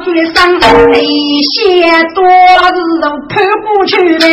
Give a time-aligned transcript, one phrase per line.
[0.00, 0.96] 想发出的伤，那
[1.42, 1.58] 些
[2.14, 4.24] 多日都不出来。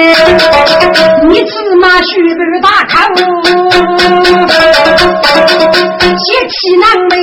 [1.28, 2.96] 你芝麻须不大口，
[6.18, 7.14] 血气难为。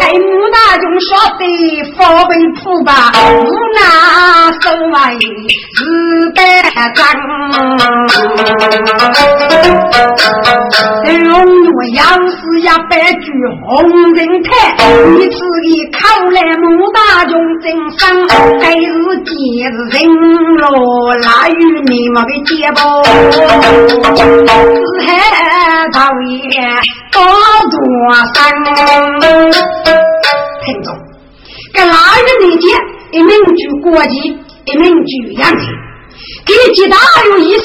[0.00, 1.40] 该母大就说的
[1.96, 2.30] 发为
[2.62, 2.90] 苦吧，
[3.30, 3.40] 无
[3.76, 3.80] 拿
[4.60, 4.96] 手来
[5.76, 5.80] 自
[6.34, 6.40] 得
[6.94, 7.00] 脏。
[11.18, 11.34] 龙
[11.74, 13.32] 我要是要摆句
[13.66, 13.68] 红
[14.14, 14.48] 人台，
[15.18, 15.36] 你自
[15.66, 15.98] 己考
[16.30, 17.64] 来穆大雄真
[17.98, 18.00] 生，
[18.60, 18.82] 该是
[19.24, 19.94] 今日人
[20.56, 21.52] 罗那与
[21.86, 22.80] 你们的结拜，
[23.28, 25.08] 四海
[25.92, 26.40] 桃源
[27.10, 27.14] 多
[27.70, 27.74] 多
[28.34, 28.36] 生。
[30.64, 30.88] 听众，
[31.74, 32.62] 跟腊月那天，
[33.12, 34.14] 一名句国际，
[34.66, 35.62] 一名句洋气，
[36.46, 36.96] 给几大
[37.26, 37.64] 有意思。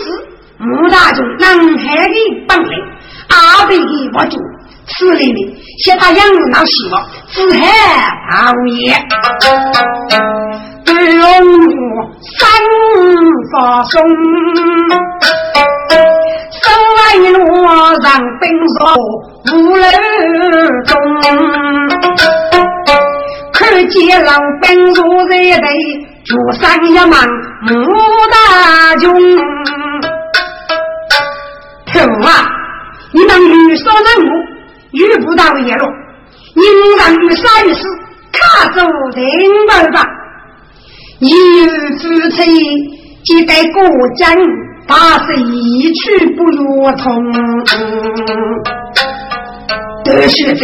[0.59, 2.15] 穆大雄南海的
[2.47, 2.71] 本领，
[3.37, 4.37] 阿北的我主，
[4.87, 5.39] 此类的，
[5.83, 7.67] 写他养老希望，自海
[8.31, 8.97] 大业，
[10.85, 11.23] 对龙
[12.39, 12.49] 三
[13.51, 14.01] 发松，
[16.51, 16.65] 生
[16.97, 16.99] 来
[17.31, 17.37] 路
[18.01, 18.05] 让
[18.39, 18.43] 兵
[18.79, 18.79] 弱
[19.53, 19.85] 无人
[20.85, 20.91] 中，
[23.53, 24.31] 看见老
[24.61, 24.65] 兵
[24.95, 24.99] 如
[25.29, 25.67] 在队，
[26.25, 27.11] 主上一忙
[27.61, 27.69] 穆
[28.31, 28.35] 大
[28.99, 29.05] 雄。
[31.93, 31.93] 可
[32.27, 32.56] 啊！
[33.17, 33.31] 你们
[33.67, 34.29] 女少男母，
[34.91, 35.87] 遇不到野路，
[36.53, 37.81] 你们让女杀于死，
[38.31, 38.79] 卡住
[39.15, 39.23] 定
[39.67, 40.05] 门吧。
[41.17, 41.31] 一
[41.97, 42.37] 夫妻
[43.23, 43.81] 皆该过
[44.17, 44.31] 江，
[44.85, 47.33] 大事一去不如同。
[50.03, 50.63] 得学者，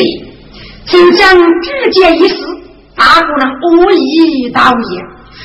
[0.86, 2.36] 就将举荐一事，
[2.96, 5.04] 大姑娘恶意导演。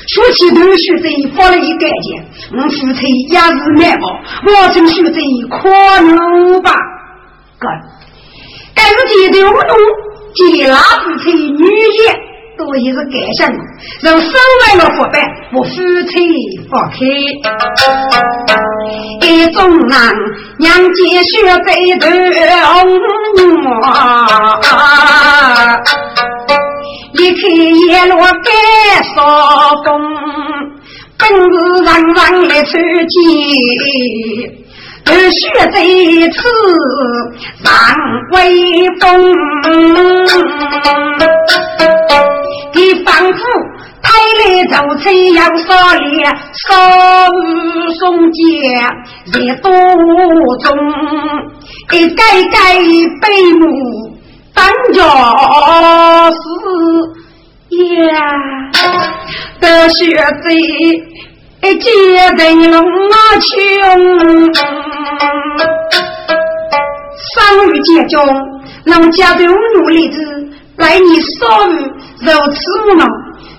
[0.09, 4.07] 说起读书贼发了一个钱，我夫妻也是难保，
[4.45, 5.67] 我成书贼可
[6.03, 6.71] 能吧？
[7.59, 7.67] 哥，
[8.73, 9.75] 该是记得我弄，
[10.33, 12.01] 见那夫妻女也
[12.57, 13.59] 都也是改善的，
[14.01, 14.31] 让生
[14.65, 15.21] 来了伙伴，
[15.53, 15.69] 我夫
[16.07, 16.15] 妻
[16.71, 16.97] 放开。
[19.27, 19.91] 一种人
[20.57, 21.31] 娘见血
[21.65, 22.09] 被动
[23.81, 23.83] 啊。
[27.13, 28.49] 一开叶落该
[29.15, 29.17] 扫
[29.83, 29.87] 风，
[31.17, 31.35] 本是
[31.83, 32.17] 人人
[32.47, 33.17] 来出见，
[35.05, 35.39] 而学
[35.71, 35.77] 这
[36.29, 36.37] 次
[37.63, 37.69] 上
[38.31, 38.37] 威
[38.99, 39.03] 风。
[42.73, 43.39] 你仿佛
[44.01, 44.07] 抬
[44.39, 46.07] 来走车要少烈，
[46.67, 46.67] 少
[47.27, 47.37] 雨
[47.99, 48.39] 送节
[49.33, 49.69] 热多
[50.63, 50.67] 重，
[51.91, 52.57] 一盖盖
[53.21, 53.23] 背
[53.59, 53.63] 母
[54.53, 54.63] 当
[54.93, 54.97] 家
[56.31, 56.37] 是
[58.07, 58.11] 呀，
[59.59, 59.97] 得学
[61.61, 61.91] 贼，结
[62.37, 63.49] 人龙啊穷。
[67.31, 67.35] 生
[67.69, 68.25] 于家中，
[68.85, 70.17] 农家的努力子，
[70.77, 71.73] 来你少于
[72.21, 73.07] 如此无能。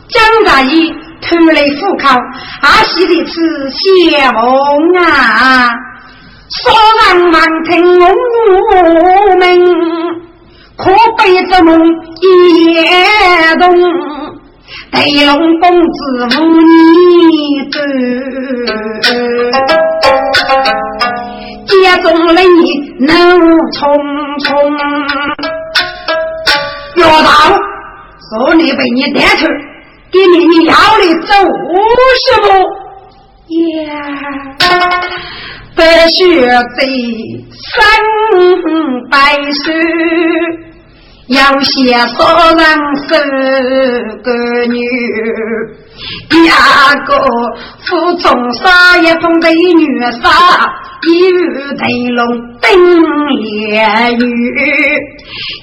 [0.09, 2.09] 江大爷突来虎口，
[2.63, 4.43] 阿喜的吃谢梦
[5.05, 5.69] 啊，
[6.63, 6.73] 说
[7.15, 7.71] 人忙听
[8.01, 9.43] 我们。
[10.77, 11.79] 可悲之梦
[12.23, 12.83] 一夜
[13.59, 13.71] 动，
[14.93, 15.99] 对龙公子
[16.37, 16.39] 无
[17.31, 17.35] 你
[17.71, 17.79] 走，
[21.83, 22.47] 家中的你
[22.99, 23.09] 怒
[23.73, 23.81] 冲
[24.45, 24.49] 冲，
[26.97, 27.29] 要道
[28.29, 29.47] 说你被你带去，
[30.11, 31.35] 给你你要的走
[32.27, 32.49] 什么
[33.87, 33.89] 呀？
[35.77, 36.19] 白雪
[36.77, 36.79] 在
[37.55, 37.71] 三
[39.09, 39.15] 百
[39.53, 39.65] 岁。
[41.31, 42.67] 要写少人
[43.07, 43.09] 十
[44.25, 44.33] 个
[44.67, 44.81] 女，
[46.29, 47.15] 第二个
[47.87, 50.29] 负重杀一封美女杀，
[51.07, 52.27] 一日腾龙
[52.61, 52.69] 登
[53.29, 53.81] 烈
[54.19, 54.27] 雨，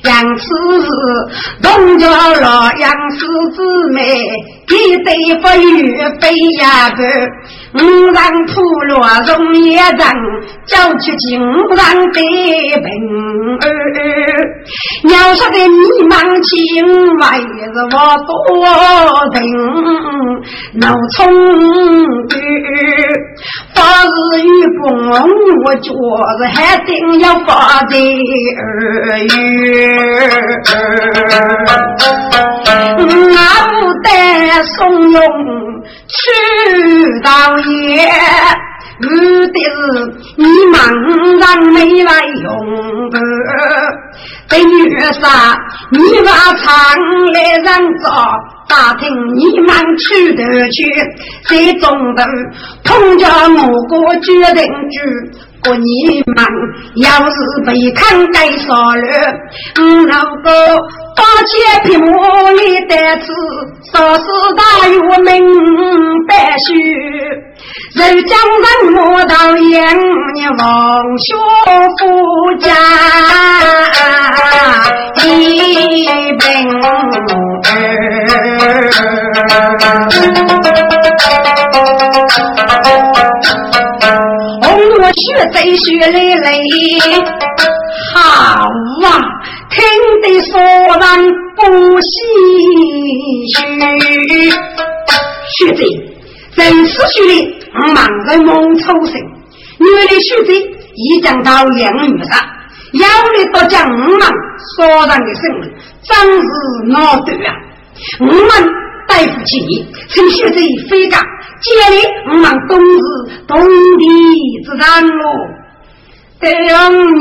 [0.04, 0.48] 杨氏
[1.62, 4.02] 同着老杨氏姊妹，
[4.70, 6.32] 一对不与飞
[6.62, 7.02] 呀不，
[7.80, 8.54] 五人铺
[8.88, 8.94] 落
[9.26, 9.98] 容易人，
[10.66, 11.40] 叫去金
[11.76, 11.78] 上
[12.12, 12.20] 的
[12.84, 12.86] 平
[13.60, 13.64] 儿。
[15.10, 16.14] 要说的迷茫
[16.44, 16.50] 情
[17.20, 17.44] 怀是
[17.94, 17.96] 我
[18.26, 18.30] 多
[19.34, 19.38] 情，
[20.80, 20.84] 脑
[21.16, 21.18] 充
[22.30, 22.34] 裕，
[23.74, 24.08] 发日
[24.42, 24.46] 与
[24.82, 24.82] 风，
[25.66, 26.90] 我觉着还定
[27.20, 27.48] 要发
[27.84, 27.94] 的
[28.58, 28.62] 儿
[29.20, 29.28] 语。
[33.00, 33.36] 我
[33.70, 34.06] 不得
[34.64, 34.78] 怂
[35.12, 35.16] 恿。
[36.08, 38.08] 去道爷，
[39.00, 39.06] 我
[39.48, 39.82] 的是
[40.38, 40.76] 你茫
[41.40, 43.20] 然没来用的，
[44.50, 45.56] 对女杀
[45.92, 46.66] 你把常
[47.34, 47.66] 来人
[48.02, 48.06] 找，
[48.70, 50.78] 打听你们去的去，
[51.44, 52.26] 最终的
[52.84, 54.96] 通家某个决定句。
[55.68, 56.46] 我你们
[56.96, 59.04] 要是被看该杀了，
[59.82, 60.50] 我老哥
[61.18, 61.52] 把钱
[61.84, 62.06] 皮木
[62.52, 63.26] 里的子，
[63.92, 64.24] 说是
[64.56, 65.28] 大有明
[66.28, 66.32] 白
[66.68, 66.70] 许，
[67.96, 69.98] 人将人莫到眼，
[70.36, 71.26] 你望学
[71.98, 72.04] 夫
[72.60, 72.66] 家
[75.26, 75.26] 一
[76.34, 76.46] 本
[85.18, 86.46] 血在血泪泪，
[88.14, 88.20] 好
[89.08, 89.10] 啊！
[95.58, 95.84] 血贼，
[96.56, 97.60] 真是血泪，
[97.96, 99.14] 盲人梦愁神。
[99.80, 100.54] 原来血贼
[100.96, 102.40] 已将到两女上，
[102.94, 104.20] 要来到将我们
[104.76, 105.72] 所人的生命，
[106.04, 106.48] 真是
[106.88, 107.50] 闹短啊！
[108.20, 108.50] 我们
[109.08, 110.60] 对不起你，请学者
[110.90, 111.20] 飞岗。
[111.60, 111.96] 家里
[112.30, 113.02] 我们冬日
[113.48, 114.04] 冬地
[114.64, 115.24] 之人喽，
[116.40, 116.46] 等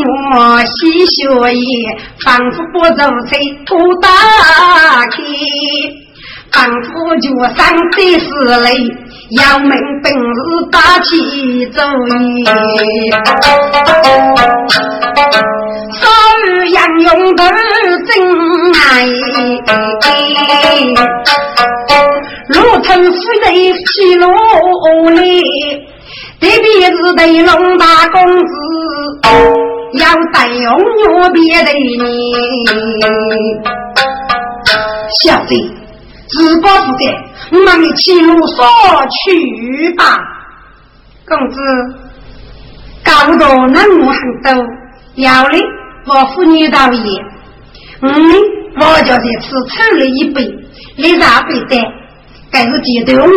[0.04, 4.08] 我洗血液，仿佛不如在土打
[5.06, 5.16] 开，
[6.56, 8.26] 仿佛就上的是
[8.62, 8.66] 泪，
[9.32, 9.70] 要命
[10.02, 10.34] 本事
[10.72, 11.78] 打起主
[12.16, 12.46] 意，
[15.92, 16.08] 少
[16.46, 17.42] 日杨勇的
[18.06, 18.08] 真
[18.72, 19.04] 爱。
[22.48, 24.24] 路途虽在西路
[25.10, 25.20] 里，
[26.40, 28.50] 特别是对龙大公子，
[29.98, 32.34] 要带用牛别的你。
[35.22, 35.54] 小子，
[36.28, 37.04] 自高不改，
[37.52, 38.66] 我们的去路所
[39.10, 40.18] 去吧。
[41.28, 41.56] 公子，
[43.04, 44.64] 搞不到那么很多，
[45.16, 45.58] 要的
[46.06, 47.22] 我妇女道爷。
[48.02, 48.10] 嗯，
[48.80, 50.42] 我叫这次抽了一杯，
[50.96, 51.76] 你咋不带？
[52.52, 53.28] 还是记得我，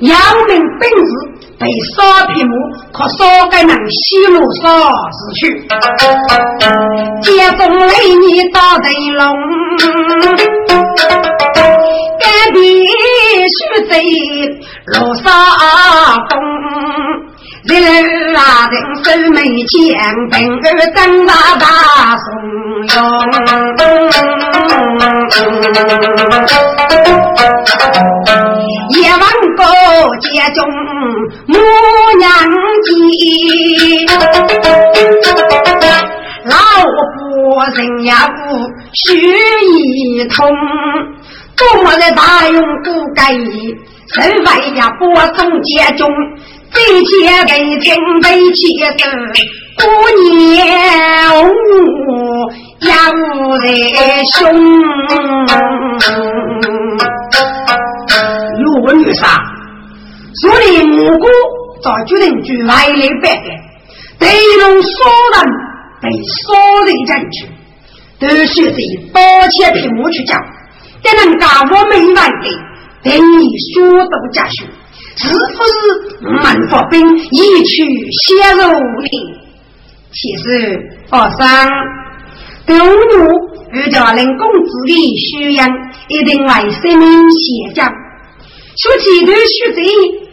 [0.00, 0.16] 要
[0.48, 1.10] 命本事
[1.56, 2.52] 被烧皮木，
[2.92, 4.66] 可烧个能西路烧
[5.12, 5.68] 死去。
[7.22, 9.24] 接风雷你打灯笼，
[12.36, 12.60] 隔壁
[13.48, 13.56] 徐
[13.88, 13.94] 贼
[14.84, 15.24] 罗沙
[16.28, 16.38] 风，
[17.64, 17.72] 人
[18.36, 19.74] 啊人手没钱，
[20.30, 20.62] 本儿
[20.94, 21.64] 长大大
[22.18, 22.26] 怂
[22.88, 22.92] 恿。
[28.90, 29.20] 夜晚
[29.56, 29.64] 过
[30.20, 30.58] 街中
[31.46, 31.54] 母
[32.18, 32.28] 娘
[32.84, 32.86] 啼，
[36.44, 36.54] 老
[37.14, 37.18] 夫
[37.74, 38.38] 人呀不
[38.92, 40.36] 须一通，
[42.14, 43.74] 大用不该意，
[44.14, 46.08] 身外呀播送街中，
[46.72, 48.62] 这些给听悲切
[48.96, 49.02] 事，
[49.76, 49.82] 姑
[50.54, 50.66] 娘
[52.80, 53.14] 呀无
[53.58, 53.68] 人
[54.34, 54.36] 凶。
[58.84, 59.26] 我女杀，
[60.42, 61.26] 所以母姑
[61.82, 63.48] 早决定去来来办的，
[64.20, 64.28] 对
[64.60, 64.94] 龙所
[65.34, 65.36] 人
[66.00, 67.36] 被所人进去，
[68.20, 68.78] 都学着
[69.12, 70.38] 刀切屏幕去讲，
[71.06, 72.46] 但能干我没完的，
[73.04, 74.64] 等你说都加学，
[75.16, 75.72] 是不是
[76.20, 78.68] 门发兵一去血肉
[79.02, 79.10] 里？
[80.12, 80.78] 其实
[81.10, 81.68] 二三
[82.66, 82.80] 东吴
[83.72, 85.64] 遇到人工智力需要，
[86.08, 87.86] 一定为生命写讲。
[88.76, 89.82] 说起头学贼，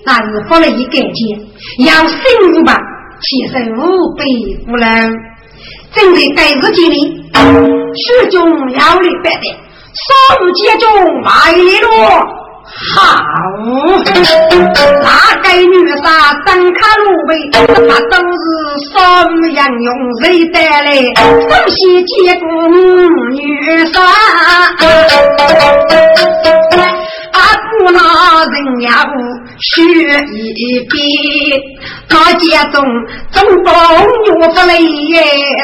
[0.06, 1.48] 那是发了一个劲，
[1.86, 2.18] 要生
[2.51, 2.75] 入吧，
[3.22, 5.13] 其实无比无能。
[5.94, 9.56] 正在该日间里，书中要来办的，
[9.94, 10.08] 少
[10.40, 10.84] 日接中
[11.22, 11.30] 来
[11.82, 11.88] 了。
[12.96, 12.98] 好，
[13.66, 15.08] 那
[15.42, 16.06] 个女杀
[16.46, 17.32] 张卡路贝，
[17.88, 18.44] 那都是
[18.92, 18.94] 少
[19.30, 19.88] 女杨用
[20.22, 20.88] 谁带来？
[21.14, 21.22] 东
[21.68, 22.44] 西结果
[23.32, 23.38] 女
[23.94, 23.96] 杀。
[27.86, 28.00] 我那
[28.46, 29.14] 人也不
[29.60, 29.66] 学
[30.56, 30.96] 一遍，
[32.08, 32.76] 他家中
[33.32, 33.36] 中
[33.66, 33.76] 风
[34.28, 34.72] 又不累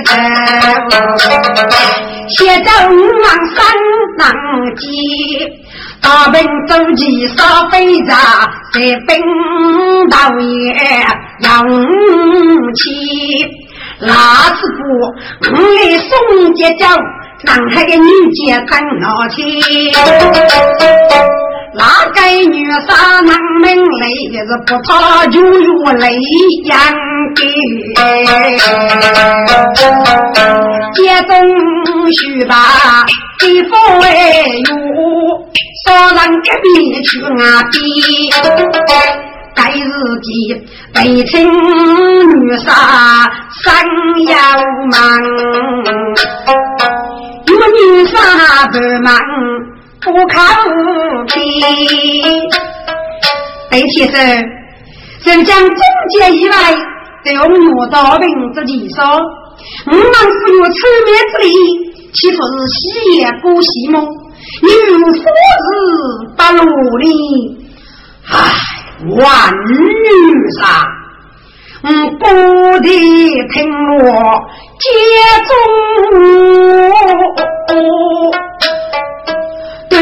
[0.03, 0.07] 的，
[2.38, 3.57] 写着五郎三
[4.17, 4.31] 郎
[4.75, 4.88] 记，
[6.01, 8.13] 大兵走起杀飞贼，
[8.74, 10.74] 在兵道也
[11.39, 11.67] 扬
[12.75, 12.86] 起，
[14.01, 14.07] 那
[14.55, 15.01] 次不我
[15.41, 16.86] 来送节奏，
[17.45, 19.59] 上海的女杰真闹气。
[21.73, 21.83] 那
[22.13, 26.19] 个女杀能门来，是不怕就有雷
[26.65, 26.77] 阳
[27.35, 27.45] 给。
[30.95, 31.31] 接中
[32.13, 32.55] 须把
[33.38, 34.05] 地方为
[34.67, 34.69] 有，
[35.85, 36.67] 少人隔壁
[37.03, 37.77] 去啊比。
[39.55, 39.81] 该日
[40.23, 40.29] 记
[40.93, 41.29] 北清
[42.39, 42.67] 女杀
[43.63, 43.85] 三
[44.27, 44.33] 要
[44.91, 44.97] 忙，
[47.45, 48.15] 有女杀
[48.67, 48.73] 不
[49.03, 49.13] 忙。
[50.11, 50.41] 不靠
[51.33, 51.37] 边，
[53.69, 54.17] 白先生，
[55.23, 55.77] 人将终
[56.09, 56.55] 结以外，
[57.23, 59.05] 对我道兵之计说，
[59.85, 60.07] 我们是
[60.57, 61.49] 有出面之力，
[62.13, 62.77] 岂不是戏
[63.19, 64.01] 言过戏吗？
[64.61, 64.67] 有
[65.05, 65.19] 夫子
[66.35, 67.05] 不努力，
[68.27, 68.33] 唉，
[69.15, 69.71] 万女
[70.59, 70.61] 杀，
[71.83, 71.87] 嗯，
[72.17, 72.25] 不
[72.79, 72.87] 得
[73.49, 73.57] 听
[73.99, 74.03] 我
[74.79, 74.83] 接
[75.47, 75.49] 中。
[79.91, 79.93] 武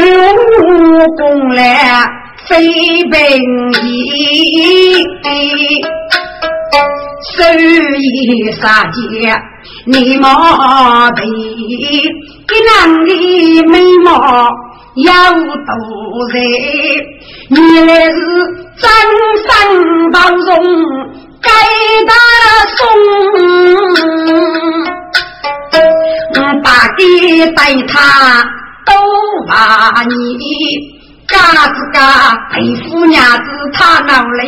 [1.16, 1.60] 功来
[2.46, 2.56] 非
[3.04, 3.12] 兵
[3.82, 3.86] 役，
[7.36, 7.44] 手
[7.98, 8.96] 艺杀劫
[9.86, 10.26] 你莫
[11.16, 12.68] 比，一男
[13.04, 13.10] 的
[13.68, 13.72] 美
[14.04, 14.08] 貌
[14.94, 15.10] 有
[15.44, 15.70] 多
[16.30, 16.34] 才，
[17.50, 18.14] 原来是
[18.76, 18.84] 真
[19.46, 19.48] 生
[20.12, 20.48] 包容
[21.40, 21.50] 该
[22.06, 22.12] 大
[22.76, 22.78] 宋，
[26.62, 26.66] 大
[26.96, 27.96] 爹带他。
[28.88, 28.92] 都
[29.46, 30.12] 把你
[31.28, 31.36] 嘎
[31.68, 31.96] 子嘎
[32.50, 34.40] 陪夫娘子，他闹来，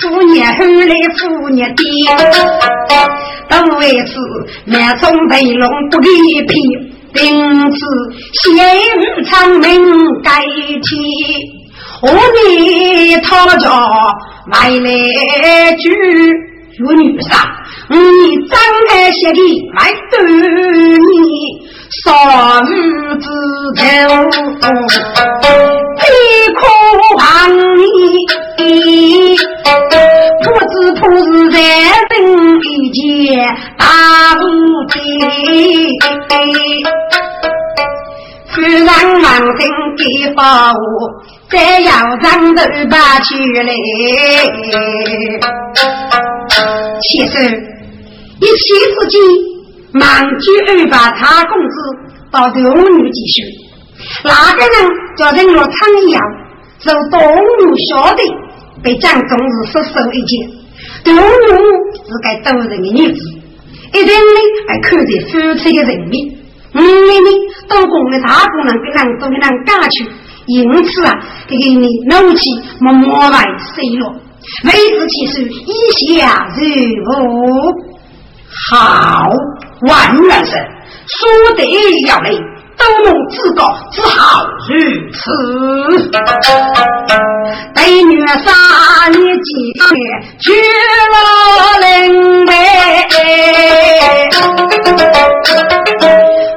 [0.00, 1.84] 夫娘后来夫娘爹，
[3.48, 4.10] 都为此
[4.64, 6.08] 满中被龙不离
[6.46, 6.52] 皮，
[7.20, 7.78] 因此
[8.44, 8.44] 仙
[9.00, 9.62] 女长命
[10.22, 10.30] 该
[10.82, 10.88] 替。
[12.02, 13.68] 我你他家？
[14.46, 15.84] 买来句
[16.78, 17.36] 有女杀，
[17.88, 17.96] 你
[18.48, 19.40] 张开鞋底
[19.74, 21.69] 来对你。
[21.90, 21.98] 少
[22.62, 22.70] 女
[23.18, 23.26] 之
[23.74, 23.82] 头，
[25.98, 26.02] 悲
[26.54, 26.60] 苦
[27.18, 27.20] 望
[27.78, 27.82] 你，
[30.44, 32.12] 不知不是在人
[32.62, 32.98] 一件
[33.76, 33.82] 大
[34.36, 34.42] 无
[34.86, 34.94] 罪。
[38.54, 38.54] 虽
[38.84, 38.86] 然
[39.20, 39.60] 王定
[39.98, 40.00] 给
[40.36, 40.38] 发
[40.70, 40.74] 我，
[41.50, 41.90] 再要
[42.22, 43.28] 长头把去
[43.64, 43.68] 来。
[47.02, 47.34] 其实
[48.40, 48.62] 一气
[49.00, 49.49] 之间。
[49.92, 50.02] 忙
[50.40, 51.74] 去安排他工资
[52.30, 53.42] 到头女继续，
[54.24, 54.74] 那个人
[55.16, 55.70] 叫人落仓
[56.06, 56.22] 一样，
[56.78, 58.22] 受东吴晓得
[58.82, 60.50] 被蒋总是失手一件，
[61.04, 63.20] 东吴是该多人的女子，
[63.92, 66.38] 一定呢还看在夫妻的人命，
[66.74, 67.30] 五年呢？
[67.68, 69.18] 都供的大姑娘跟人。
[69.20, 69.64] 都给人。
[69.66, 70.08] 嫁去，
[70.46, 71.12] 因此啊，
[71.48, 72.42] 这个你怒气
[72.80, 73.44] 默默外
[73.74, 74.08] 碎落，
[74.64, 76.62] 为子其实一下如
[77.26, 77.90] 无。
[78.70, 79.28] 好，
[79.82, 80.58] 万元神
[81.06, 81.64] 说得
[82.08, 82.30] 要来，
[82.76, 84.74] 都能自告只好如
[85.12, 85.20] 此。
[87.74, 88.52] 对女杀
[89.08, 89.80] 你几天
[90.40, 90.52] 去
[91.12, 91.14] 了
[91.80, 92.52] 灵呗，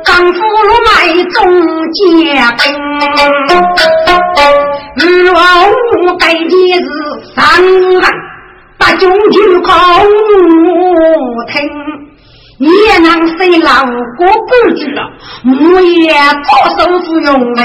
[0.03, 0.91] 丈夫路买
[1.31, 1.39] 中
[1.91, 2.63] 家兵，
[4.95, 6.39] 日望我该的
[6.73, 6.85] 是
[7.35, 7.39] 三
[8.01, 8.03] 万。
[8.93, 9.73] 把中举空
[11.47, 11.55] 听，
[12.59, 12.69] 也
[12.99, 13.83] 能谁老
[14.17, 15.01] 过半句了，
[15.45, 16.47] 我也做
[16.77, 17.57] 手不用命。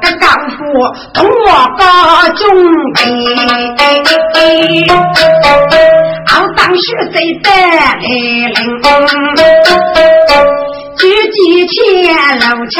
[0.00, 0.56] 这丈夫
[1.12, 1.82] 同我高
[2.36, 2.40] 中
[2.94, 3.02] 兵，
[6.28, 6.80] 好当学
[7.12, 8.60] 谁得来领？
[11.00, 11.74] 举几千
[12.40, 12.76] 楼墙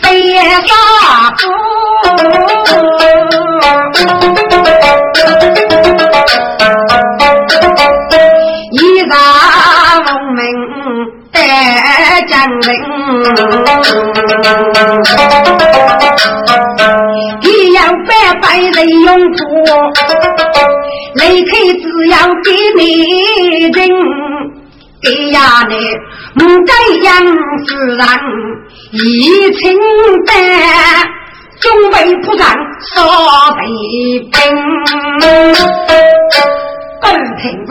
[0.00, 0.06] 飞
[0.36, 0.70] 沙
[1.36, 1.42] 坡。
[8.70, 8.74] 一
[9.08, 9.12] 朝
[10.04, 10.40] 功名
[11.32, 11.36] 得
[12.28, 12.68] 将领，
[17.42, 19.42] 你要百百人拥护，
[21.14, 21.50] 离开
[21.82, 22.14] 只要
[22.44, 22.80] 给你
[23.72, 23.78] 人，
[25.02, 25.74] 给呀你
[26.38, 26.72] 不该
[27.02, 27.24] 养
[27.66, 28.06] 死人，
[28.92, 29.78] 一清
[30.26, 30.32] 白。
[31.58, 32.54] 准备不战，
[32.94, 33.02] 杀
[33.52, 33.60] 贼
[34.20, 34.30] 兵。
[37.00, 37.70] 各位听众，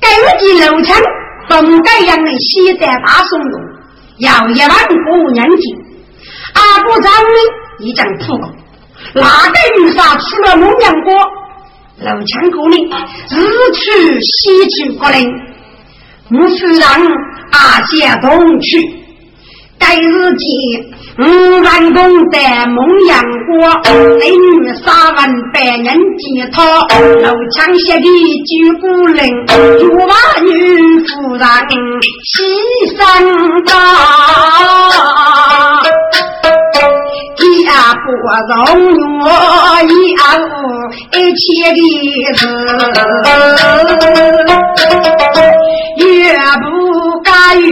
[0.00, 0.04] 根
[0.40, 1.00] 据楼墙
[1.48, 3.54] 封盖样的西在大松路，
[4.18, 4.70] 要一万
[5.12, 5.76] 五年金。
[6.54, 7.38] 阿部长呢
[7.78, 8.52] 已经吐过，
[9.14, 11.14] 那个女杀出了孟阳国，
[12.00, 12.90] 楼墙过里
[13.30, 13.36] 日
[13.72, 13.80] 出
[14.20, 15.20] 西去过来，
[16.34, 16.88] 我虽然
[17.50, 18.88] 阿些东去，
[19.78, 20.44] 该日记。
[21.18, 21.24] 五
[21.60, 23.52] 万功德蒙阳国，
[24.18, 25.84] 美女杀万百人
[26.16, 28.06] 吉他，楼墙下的
[28.48, 29.20] 九姑娘，
[29.78, 30.10] 玉娃
[30.40, 30.48] 女
[31.00, 31.46] 夫人
[32.24, 32.32] 西
[32.96, 32.98] 山
[33.66, 33.70] 高。
[37.36, 38.06] 一阿不
[38.48, 38.56] 容
[39.20, 39.22] 我，
[39.82, 40.40] 一阿无
[41.12, 41.42] 一切
[41.74, 41.78] 的
[42.34, 42.40] 事，
[46.60, 47.30] 不敢
[47.60, 47.66] 越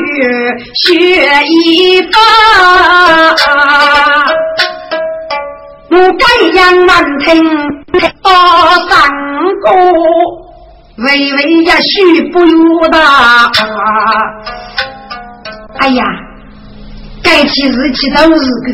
[0.75, 0.87] 学
[1.47, 2.13] 一番。
[5.91, 6.25] 我该
[6.55, 7.29] 杨满听
[8.23, 8.31] 多
[8.89, 8.91] 三
[9.61, 9.67] 个，
[10.99, 12.97] 微微也许不由得。
[15.79, 16.05] 哎呀，
[17.23, 18.69] 该起日期都是个。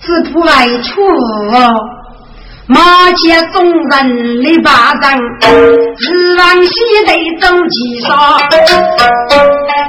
[0.00, 1.00] 只图外出，
[2.66, 2.80] 马
[3.12, 6.72] 前众人立巴掌，日往西
[7.04, 8.08] 头走几少？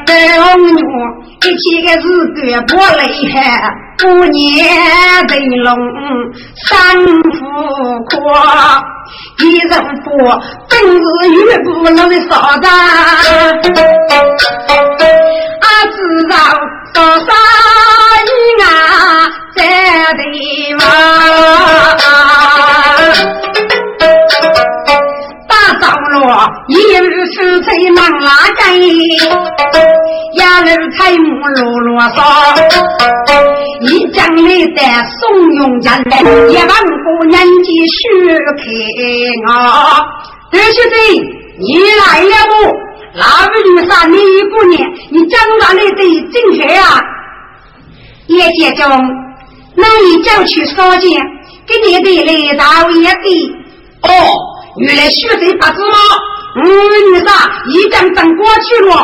[0.05, 0.43] 白牛
[1.41, 2.05] 一起个日
[2.35, 3.01] 干不累
[3.31, 3.35] 害，
[4.03, 4.35] 五年
[5.27, 5.69] 灯笼
[6.67, 6.67] 三
[7.31, 7.39] 副
[8.09, 8.13] 阔，
[9.39, 9.71] 一人
[10.03, 10.11] 过
[10.69, 11.97] 本是玉不能
[12.29, 13.31] 少的，啊，
[15.93, 16.35] 知道
[16.93, 17.23] 多少
[18.25, 18.27] 一
[18.61, 18.65] 啊？
[19.55, 19.63] 在
[20.33, 20.81] 地方，
[25.47, 26.19] 大早落，
[26.67, 28.63] 一日是在忙拉干，
[30.33, 32.17] 伢儿才木啰啰嗦，
[33.81, 34.81] 一讲里的
[35.21, 37.95] 怂恿家人，一万个年纪许
[38.57, 38.61] 开
[39.53, 40.03] 啊！
[40.51, 40.93] 这些人，
[41.59, 42.53] 你来了不？
[43.13, 43.23] 老
[43.63, 44.75] 女杀你一个年，
[45.11, 46.01] 你讲哪里的
[46.33, 46.99] 正确啊？
[48.27, 49.24] 叶先生。
[49.75, 51.21] 那你叫去烧钱，
[51.67, 53.53] 给你的来大一的。
[54.01, 54.09] 哦，
[54.77, 55.97] 原来学这八字吗？
[56.57, 56.63] 嗯，
[57.13, 57.61] 女啥？
[57.67, 58.95] 一张等过去了。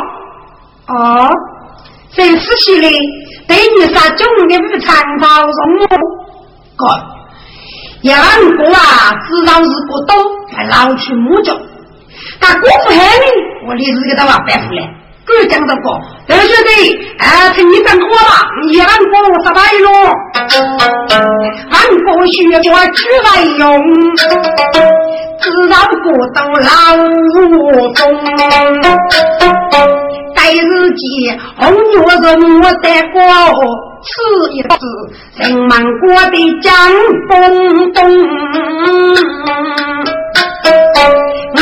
[0.87, 1.29] 哦，
[2.15, 2.89] 真是气嘞！
[3.47, 5.87] 对女啥中的午餐包容哦。
[6.77, 6.87] 哥，
[8.03, 8.15] 杨
[8.55, 10.15] 哥啊，至少是不多，
[10.55, 11.57] 还老去木匠。
[12.39, 13.25] 他过不海呢，
[13.67, 15.00] 我立时给他往白付来。
[15.49, 15.85] 讲这个，
[16.29, 16.69] 二兄弟，
[17.19, 18.15] 哎，听你讲过了，
[18.69, 19.13] 一万个
[19.43, 19.89] 十万咯，
[21.71, 22.67] 万个需要去
[23.25, 23.61] 来用，
[25.39, 27.03] 知道过到老五
[27.93, 27.99] 中，
[30.35, 30.63] 待日
[30.95, 31.01] 记
[31.57, 32.27] 红月人
[32.61, 33.17] 我得过，
[34.03, 34.09] 此
[34.53, 34.69] 一次
[35.37, 36.69] 人们过的江
[37.29, 37.31] 东
[37.93, 37.99] 东，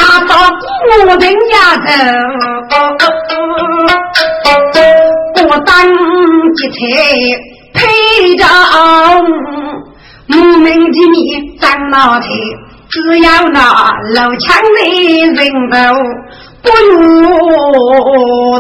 [0.09, 0.65] 那到古
[1.05, 1.87] 人家头。
[5.47, 5.71] 我当
[6.55, 6.77] 劫财
[7.75, 7.77] 配
[8.35, 8.43] 着
[10.29, 11.15] 无名的你
[11.59, 12.25] 长老头，
[12.89, 13.59] 只要那
[14.15, 14.79] 老强的
[15.27, 15.37] 人
[15.69, 15.77] 头
[16.63, 16.99] 不如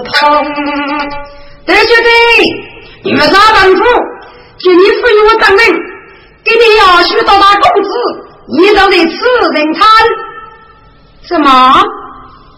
[0.01, 0.11] 同。
[1.65, 2.07] 德学弟，
[3.05, 3.81] 你们啥帮助？
[4.59, 5.59] 请你赋予我当人，
[6.43, 7.89] 给你要许多大工资，
[8.59, 9.17] 你都得吃
[9.53, 9.83] 人餐。
[11.29, 11.47] 什么？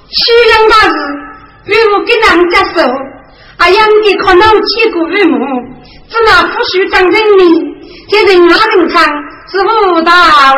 [0.10, 0.95] 虚阳大日，
[1.65, 2.81] 与我跟人家说。
[3.57, 5.38] 阿养的可能千古为母，
[6.10, 7.75] 只那不许长人民，
[8.10, 9.03] 这人哪能唱
[9.51, 9.60] 是？
[9.60, 10.13] 无道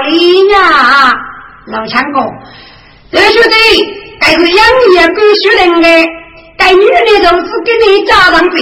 [0.05, 1.11] 理呀？
[1.65, 3.55] 老强哥，二兄弟，
[4.21, 4.47] 该是？
[4.47, 5.87] 养也够学人的，
[6.55, 7.51] 该女的都是？
[7.65, 8.57] 给你家长子，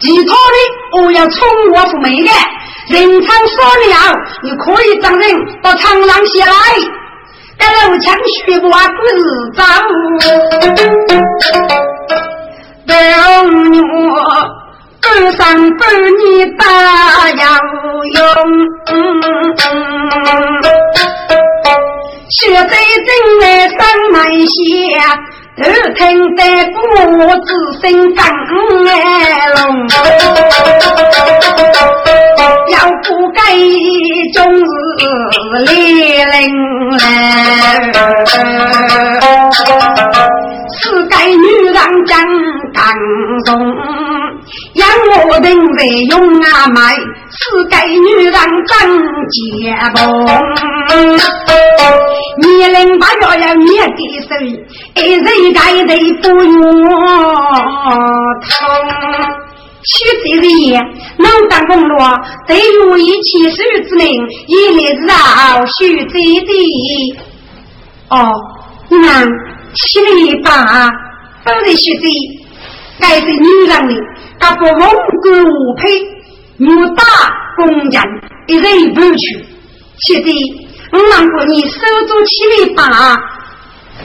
[0.00, 2.30] 其他的我要从我父妹的。
[2.88, 5.28] 人唱说了，你可以长人
[5.60, 6.52] 到场上下来，
[7.58, 9.16] 该老强学不完不是
[9.56, 9.64] 早。
[12.86, 12.92] 白
[13.70, 13.74] 牛
[15.02, 15.44] 二三
[15.76, 15.82] 百
[16.24, 16.62] 年大
[17.30, 17.42] 要
[18.14, 18.22] 用，
[22.30, 22.64] 血在
[23.06, 23.08] 正
[23.40, 23.76] 来上
[24.12, 24.14] 门
[24.46, 24.54] 下，
[25.56, 25.62] 只
[25.94, 26.78] 听得鼓
[27.40, 27.48] 子
[27.80, 28.22] 声刚
[29.54, 29.88] 隆。
[32.68, 33.40] 要不该
[34.34, 34.66] 终日
[35.64, 36.32] 烈人
[36.98, 37.04] 来。
[40.78, 42.18] 是该女人真
[42.74, 42.84] 刚
[43.44, 43.56] 中，
[44.74, 44.88] 养
[45.28, 48.32] 我等为用啊买，是给女人
[48.66, 48.74] 真
[49.30, 49.38] 结
[49.94, 49.96] 棒。
[52.38, 54.30] 年龄把要要灭的手，
[54.94, 56.90] 一人该得不用痛。
[59.84, 60.80] 娶这个爷
[61.18, 61.96] 能当公路，
[62.46, 63.56] 得有一起手
[63.88, 64.06] 之名，
[64.46, 65.06] 一列绕
[65.78, 66.50] 许这的。
[68.10, 68.32] 哦，
[68.88, 69.26] 你看。
[69.78, 70.50] 七里八
[71.44, 72.02] 都在学习，
[72.98, 73.94] 该是女人的，
[74.38, 74.88] 他不蒙
[75.22, 75.90] 古无配，
[76.58, 77.04] 女大
[77.56, 78.02] 公人
[78.46, 79.44] 一人不去。
[79.98, 80.32] 学弟，
[80.92, 82.84] 我让过你守住七里八，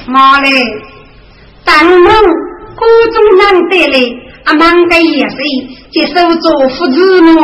[0.07, 0.49] 妈嘞，
[1.65, 2.13] 当门
[2.75, 3.99] 各种难得来，
[4.45, 5.35] 阿忙个也是
[5.91, 7.41] 接受做父子母，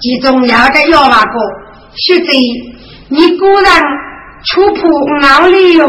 [0.00, 1.38] 其中要个要那个，
[1.96, 2.32] 学者
[3.08, 3.82] 你果然
[4.44, 4.90] 出破
[5.28, 5.88] 奥利哟。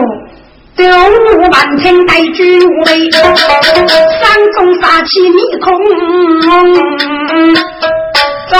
[0.76, 0.86] 东
[1.38, 3.18] 吴万听带军威，山
[4.56, 5.66] 中杀气密空。
[8.50, 8.60] 啥？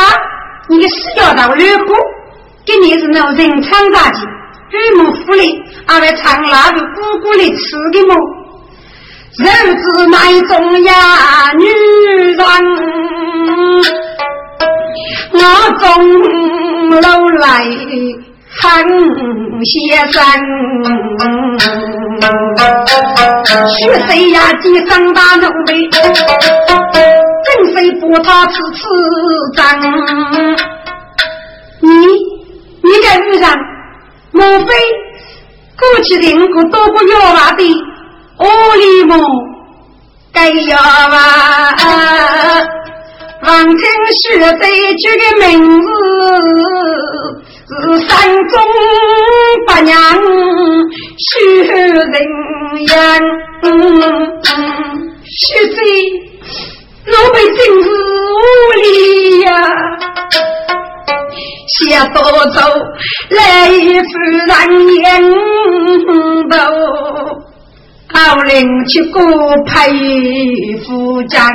[0.70, 1.94] 你是要到吕布？
[2.66, 4.18] 今年是那人长大的，
[4.72, 8.16] 吕蒙府里，阿来唱那个姑姑的吃的么？
[9.38, 11.66] 人子乃重呀，女
[12.34, 12.38] 人
[15.34, 15.40] 我
[15.80, 15.84] 钟
[17.02, 17.46] 楼来。
[18.58, 18.64] 韩
[19.66, 20.24] 先生，
[23.70, 24.54] 许谁呀？
[24.62, 25.90] 几上大奴婢，
[27.46, 28.80] 真谁不他此次
[29.56, 29.64] 张？
[31.82, 31.90] 你，
[32.82, 33.56] 你在路上，
[34.32, 34.68] 莫非
[35.78, 37.64] 过去的五个多个要娃的
[38.40, 39.14] 恶里么？
[40.34, 41.16] 该要娃，
[43.44, 43.78] 王听
[44.24, 45.48] 许在这个名
[45.82, 45.88] 字。
[47.68, 47.72] 是
[48.08, 48.08] 山
[48.50, 48.54] 中
[49.66, 51.30] 八娘修
[51.64, 52.12] 人
[52.86, 52.90] 言，
[55.24, 55.34] 许
[55.74, 55.78] 谁
[57.06, 58.38] 若被真是无
[58.82, 58.86] 理
[59.42, 59.50] 呀？
[61.90, 62.60] 下多走
[63.32, 63.40] 来
[63.72, 64.12] 夫
[64.46, 64.50] 人
[64.98, 65.04] 言
[66.50, 66.54] 头。
[68.14, 69.22] 好令去过
[69.66, 69.92] 配
[70.86, 71.52] 夫将，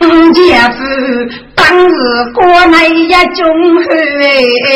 [0.00, 0.84] 五姐夫
[1.54, 1.92] 当日
[2.34, 3.44] 国内一中
[3.82, 3.84] 后
[4.22, 4.68] 哎，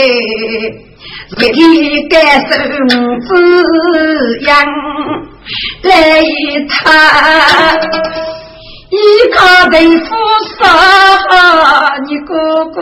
[1.52, 2.16] 一个
[2.48, 2.48] 孙
[3.20, 3.28] 子
[4.46, 4.48] 养
[5.82, 5.92] 来
[6.68, 6.76] 他，
[8.90, 8.94] 一
[9.30, 9.37] 个
[9.70, 10.06] 对夫
[10.58, 10.62] 杀
[12.06, 12.76] 你哥哥，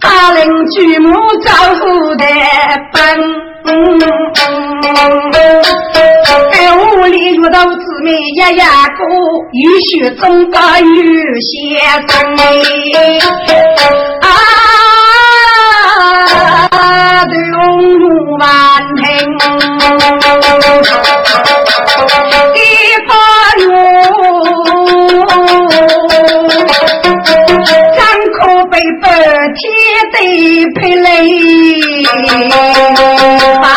[0.00, 1.10] 大人举目
[1.42, 2.24] 招呼的
[2.92, 3.51] 本。
[6.52, 9.04] 在屋里遇到姊妹呀呀个，
[9.52, 10.86] 雨雪中个雨
[11.40, 11.50] 先
[12.08, 12.12] 生
[16.66, 17.56] 啊，龙
[17.98, 18.04] 路
[18.40, 18.44] 万
[18.96, 19.04] 平，
[22.54, 22.58] 一
[23.08, 23.10] 把
[28.72, 29.06] 被白
[29.52, 29.62] 天
[30.12, 30.16] 的
[30.80, 31.06] 陪泪。
[33.62, 33.68] 啊！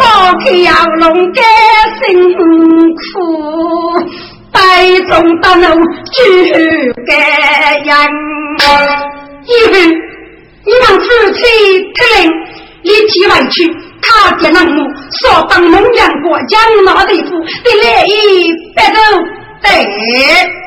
[0.00, 0.02] 放
[0.40, 1.42] 开要龙该
[2.00, 2.06] 辛
[2.96, 2.98] 苦，
[4.50, 4.58] 白
[5.10, 6.16] 中大怒就
[7.06, 7.10] 该
[7.84, 7.86] 人。
[9.44, 9.72] 一会
[10.64, 11.38] 你让夫妻
[11.94, 12.20] 特令
[12.82, 13.56] 立即回去，
[14.00, 14.76] 他的人母
[15.20, 17.12] 所当农阳国将老大夫
[17.62, 18.08] 的来意
[18.74, 18.96] 白走。
[19.62, 19.68] 对，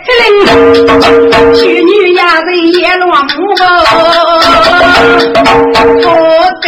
[0.06, 0.26] 这里
[1.56, 3.32] 娶女呀人也落幕，
[6.04, 6.10] 我
[6.62, 6.66] 带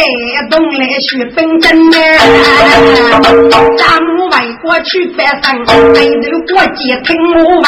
[0.50, 1.96] 动来学本真呢。
[3.78, 7.62] 咱们外国去拜山，回头过节听我问，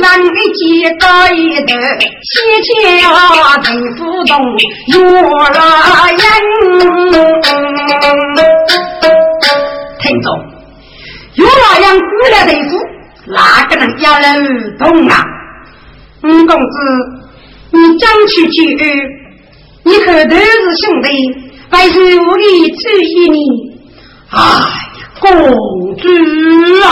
[0.00, 0.60] 南一节
[0.98, 1.72] 高一头，
[2.22, 2.30] 西
[2.64, 2.68] 前
[3.08, 3.08] 啊
[3.62, 4.30] 陈府东，
[4.88, 5.58] 月来
[6.10, 6.20] 人。
[10.00, 10.26] 听众，
[11.34, 11.48] 月来
[11.80, 12.70] 人过来对付。
[13.32, 15.24] 哪个能叫人动啊？
[16.22, 16.76] 五公子，
[17.72, 18.78] 你争取机遇，
[19.84, 21.08] 你可都是兄弟，
[21.70, 23.38] 还是无力质疑你？
[24.30, 24.38] 哎，
[25.20, 25.30] 公
[25.96, 26.88] 子啊，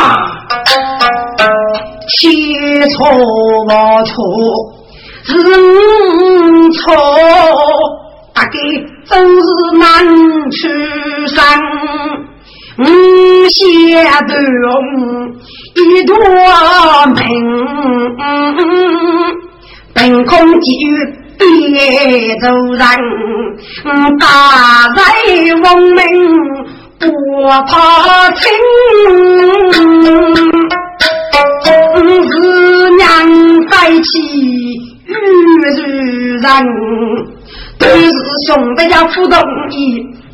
[2.08, 2.96] 千错
[3.66, 4.14] 万错
[5.24, 6.94] 是我错，
[8.32, 8.52] 大概
[9.04, 9.46] 真是
[9.78, 10.58] 难取
[11.28, 11.38] 胜。
[12.78, 12.84] 五
[13.48, 14.40] 下断
[15.74, 16.14] 一朵
[17.16, 17.16] 命，
[19.94, 20.86] 凭空机遇
[21.36, 22.80] 别走人，
[24.20, 24.24] 大
[24.94, 25.02] 在
[25.62, 25.98] 亡命
[27.00, 28.42] 我怕情，
[32.30, 32.32] 是
[32.96, 33.02] 娘
[33.68, 34.06] 在起
[35.04, 35.10] 遇
[35.74, 35.78] 是
[36.38, 36.46] 人，
[37.78, 38.12] 都是
[38.46, 39.36] 兄弟要不同
[39.72, 39.76] 意。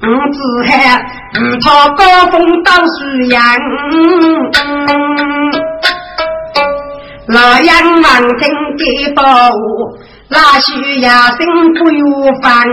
[0.03, 1.04] 五子汉，
[1.45, 3.39] 五朝高峰到水阳，
[7.29, 8.03] 老杨王
[8.39, 9.23] 听的报，
[10.31, 12.03] 拉须牙心不由
[12.41, 12.67] 烦。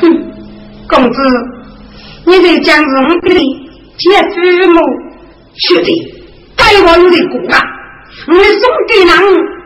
[0.00, 0.02] 哼，
[0.88, 1.18] 公子，
[2.26, 3.40] 你在讲什么哩？
[3.98, 4.34] 接父
[4.72, 4.78] 母
[5.56, 5.90] 兄弟，
[6.56, 7.58] 该我有的过啊！
[8.28, 9.10] 我送给人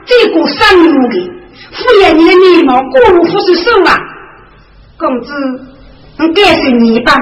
[0.06, 1.14] 这个三路的，
[1.72, 3.98] 敷衍你的眉毛，过路不是手啊！
[4.96, 5.32] 公子，
[6.20, 7.14] 我感谢你吧。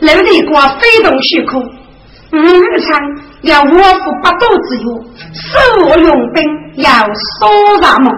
[0.00, 1.62] 楼里国非同虚空，
[2.32, 2.98] 我日常
[3.42, 6.42] 要我负八斗之忧，手握用兵
[6.76, 6.90] 要
[7.38, 7.48] 说
[7.82, 8.10] 什么？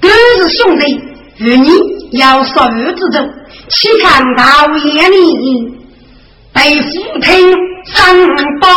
[0.00, 1.00] 都是兄弟，
[1.38, 1.70] 与你
[2.18, 3.30] 要说日之中，
[3.68, 4.42] 岂看到
[4.78, 5.16] 夜里
[6.52, 7.54] 被夫听
[7.86, 8.16] 三
[8.60, 8.68] 宝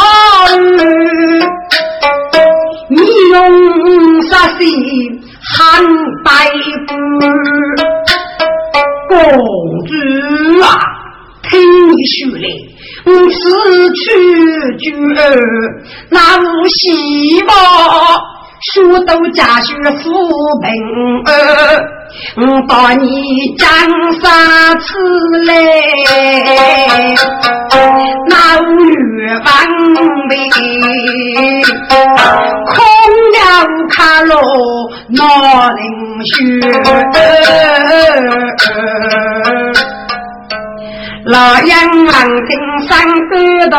[2.90, 2.98] 你
[3.32, 5.20] 用啥心
[5.54, 5.84] 汉
[6.24, 6.30] 白
[6.88, 6.94] 布？
[9.08, 9.16] 公
[9.86, 9.92] 主
[10.64, 10.66] 啊，
[11.44, 12.48] 听你说嘞，
[13.06, 14.04] 我此去
[14.80, 14.84] 举
[15.16, 15.22] 儿，
[16.10, 17.54] 那无希望。
[18.74, 18.74] 书
[19.06, 20.04] 都家学富
[20.62, 20.66] 平
[21.26, 21.32] 儿，
[22.38, 23.68] 我把你江
[24.22, 24.88] 山赐
[25.46, 25.54] 来，
[28.28, 28.96] 那无月
[29.44, 29.48] 半
[30.30, 30.34] 杯，
[32.66, 32.74] 空
[33.34, 33.38] 了
[33.90, 34.34] 卡罗
[35.10, 35.20] 那
[35.70, 35.80] 人
[36.26, 36.34] 血，
[41.26, 41.74] 老杨
[42.06, 42.14] 王
[42.46, 42.50] 听
[42.88, 42.94] 三
[43.30, 43.34] 感
[43.70, 43.74] 动。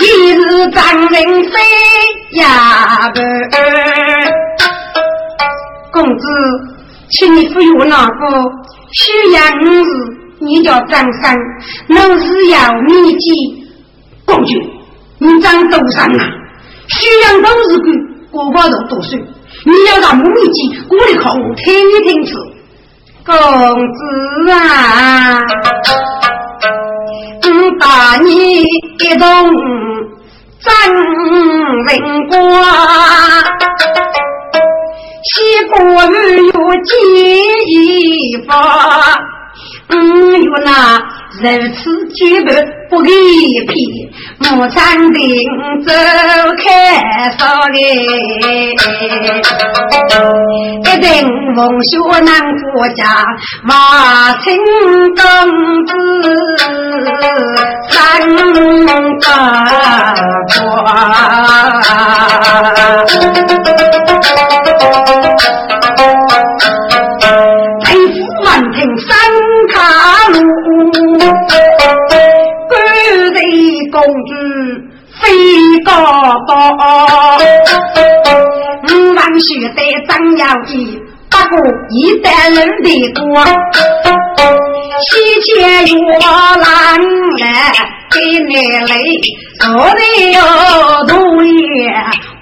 [0.00, 0.02] 一
[0.32, 1.54] 日张人飞
[2.32, 3.12] 呀，
[5.94, 6.26] 公子，
[7.10, 8.50] 请你抚育那个
[8.94, 9.80] 许阳日，
[10.40, 11.36] 你叫张三，
[11.86, 13.64] 能是要秘籍。
[14.26, 14.50] 公主，
[15.18, 16.08] 你长多少啊？
[16.88, 17.84] 许阳都是个
[18.32, 22.34] 国宝都读书，你要让秘籍，我的空听一听子。
[23.24, 25.38] 公子啊，
[27.44, 29.26] 我把你一动。
[30.64, 30.72] 张
[31.84, 31.88] 文
[32.28, 32.34] 光，
[35.24, 35.32] 西
[35.70, 35.74] 过
[36.10, 36.50] 日有
[36.84, 36.90] 几
[37.66, 37.72] 一
[38.46, 38.52] 发，
[39.88, 40.68] 嗯有那
[41.40, 41.80] 如此
[42.14, 42.48] 举步
[42.90, 43.10] 不离
[43.66, 43.72] 皮，
[44.38, 45.22] 木山顶
[45.82, 45.90] 走
[46.62, 46.66] 开
[47.38, 47.76] 少嘞，
[50.82, 51.08] 一定
[51.56, 52.28] 风雪难
[52.72, 53.02] 过家，
[53.62, 53.72] 马
[54.42, 54.44] 青
[55.16, 55.22] 公
[55.86, 55.92] 子
[57.90, 57.92] 三
[59.20, 59.24] 八
[64.78, 64.82] 大
[67.90, 69.08] 夫闻听三
[69.70, 69.74] 卡
[70.30, 70.36] 路，
[72.68, 72.72] 官
[73.32, 73.36] 人
[73.92, 74.30] 公主
[75.20, 75.22] 飞
[75.84, 75.90] 高
[76.46, 76.52] 高，
[78.88, 80.72] 五万血带张要义，
[81.30, 81.52] 不过
[81.90, 83.22] 一代人的光，
[85.00, 85.06] 西
[85.42, 85.52] 前
[85.86, 86.62] 月兰
[87.38, 87.42] 来
[88.10, 88.52] 给奶
[88.86, 88.92] 奶。
[89.66, 90.00] 我的
[90.32, 90.36] 要
[91.04, 91.12] 多
[91.44, 91.54] 也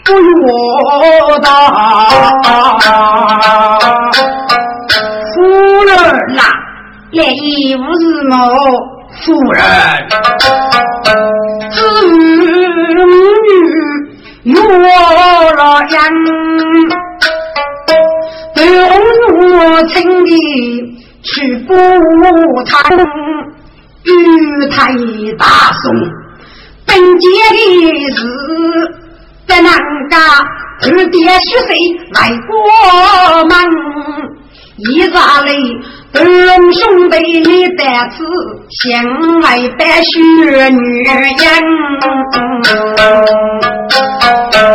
[0.04, 0.12] 不
[0.46, 1.48] 我大，
[5.32, 5.40] 夫
[5.84, 5.90] 人
[6.34, 6.42] 呐，
[7.12, 8.34] 来义务是我
[9.24, 9.60] 夫人，
[11.70, 11.76] 子
[14.42, 14.56] 女有
[15.54, 15.92] 了人，
[18.54, 18.58] 等
[19.38, 19.40] 我
[19.86, 19.92] 请
[20.24, 20.28] 你
[21.22, 21.30] 去
[21.66, 21.70] 补
[22.66, 22.72] 汤，
[24.04, 24.10] 玉
[24.68, 24.76] 台
[25.38, 25.46] 大
[25.82, 25.84] 宋。
[26.84, 27.56] 本节的
[28.10, 28.20] 事，
[29.46, 29.72] 在南
[30.10, 30.16] 家
[30.82, 31.68] 二爹许岁
[32.12, 32.50] 来过
[33.44, 33.52] 门，
[34.78, 35.50] 一扎嘞
[36.14, 38.24] 二龙兄弟你得此
[38.82, 38.82] 相
[39.42, 40.10] 爱的雪
[40.70, 41.12] 女人，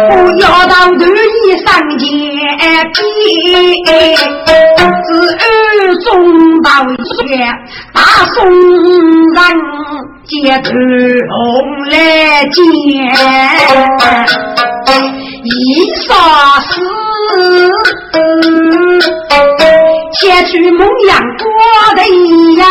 [0.10, 1.66] 不要到如意上
[1.98, 2.06] 街
[2.94, 2.98] 比，
[5.04, 5.42] 子儿
[6.06, 6.12] 中
[6.62, 7.08] 到学
[7.94, 8.02] 大
[8.34, 8.38] 宋
[9.34, 9.38] 人。
[10.28, 12.62] 接头红来见，
[15.44, 15.48] 一
[16.06, 16.14] 杀
[16.60, 16.70] 死，
[20.20, 21.46] 前去蒙阳过
[21.96, 22.68] 的一样，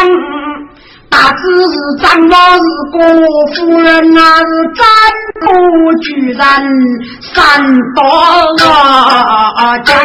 [1.08, 1.40] 大致
[1.70, 2.60] 是张老是
[2.92, 3.00] 郭
[3.54, 4.84] 夫人，那是占
[5.40, 5.44] 卜
[6.02, 6.44] 居然
[7.22, 7.34] 三
[7.94, 7.98] 宝
[8.68, 9.96] 啊将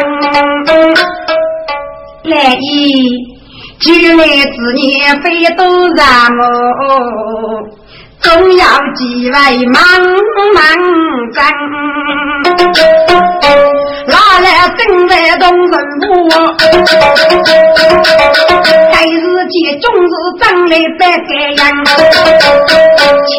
[2.24, 3.41] 来意。
[3.82, 5.64] 举来子年非都
[5.94, 6.06] 让
[6.38, 6.42] 我，
[8.20, 8.64] 总要
[8.94, 9.82] 几位忙
[10.54, 10.62] 忙
[11.32, 11.42] 争，
[14.06, 14.46] 拿来
[14.78, 16.30] 正在动人物，
[18.92, 19.18] 该日
[19.48, 21.58] 节终日争来百个人，
[23.26, 23.32] 七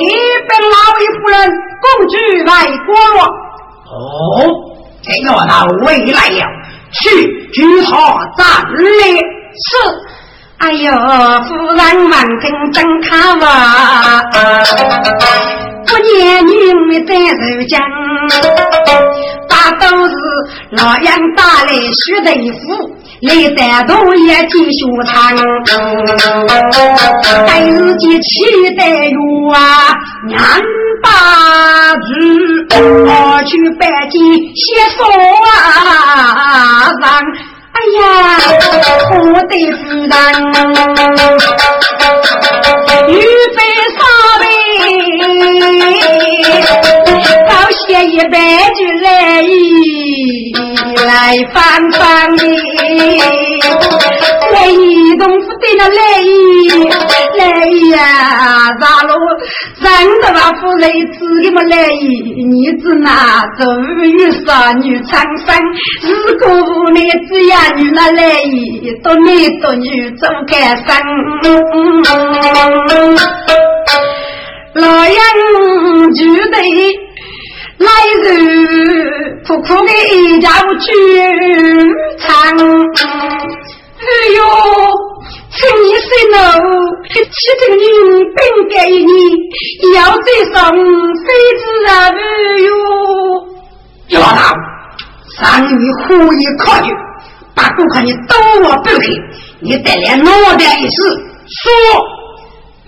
[0.49, 1.33] 百老爷夫人
[1.79, 2.51] 共举外
[2.85, 3.19] 国了。
[3.87, 3.95] 哦，
[5.01, 5.51] 这个到
[5.85, 6.43] 未来了，
[6.91, 7.01] 去
[7.53, 7.89] 举他
[8.37, 9.71] 战来是。
[10.63, 11.77] 哎呦，夫人
[12.09, 14.23] 满听真看哇，
[15.85, 16.51] 不念女
[16.87, 17.73] 们在受讲，
[19.49, 20.13] 大都是
[20.71, 22.63] 老杨打来徐大夫，
[23.23, 23.91] 来山东
[24.25, 25.13] 也进学堂，
[27.45, 28.25] 在日间期
[28.77, 29.19] 待哟
[29.53, 29.57] 啊，
[30.29, 30.39] 娘
[31.03, 31.09] 把
[31.97, 31.99] 子
[33.05, 34.63] 我去北京写
[34.95, 35.03] 书
[35.43, 37.05] 啊，让。
[37.83, 38.01] 哎呀，
[39.11, 40.15] 我的夫人，
[43.09, 43.59] 预备
[43.97, 43.99] 上
[44.39, 44.41] 备，
[47.49, 48.33] 早些一百
[48.73, 49.07] 就来
[49.41, 49.51] 意
[51.53, 52.43] 翻翻的，
[54.53, 56.01] 来移动不得了来
[57.37, 57.41] 来
[57.95, 57.97] 呀！
[58.79, 59.11] 咋喽？
[59.81, 61.75] 三十万夫人子给么来？
[61.89, 63.09] 你子那
[63.57, 65.47] 周玉少女长生，
[66.01, 66.45] 如果
[66.91, 68.21] 你只要女那来，
[69.03, 69.27] 多男
[69.61, 70.87] 多女怎开生？
[74.75, 75.17] 老杨
[76.13, 77.02] 就得。
[77.83, 77.89] 来
[78.21, 78.25] 日
[79.45, 80.47] 苦苦的一家
[80.79, 80.85] 去
[82.17, 82.31] 唱，
[83.99, 84.39] 哎呦，
[85.51, 86.35] 趁你息怒，
[87.13, 87.13] 七
[87.59, 87.83] 成女
[88.33, 88.37] 本
[88.69, 89.09] 给你，
[89.95, 91.25] 要再上妃
[91.59, 91.91] 子啊！
[92.09, 92.17] 哎
[92.59, 92.67] 呦，
[94.19, 94.39] 老大，
[95.37, 96.87] 三女胡言考虑，
[97.53, 99.07] 把顾客你都我不给，
[99.59, 100.95] 你得来脑袋一事
[101.47, 101.71] 说，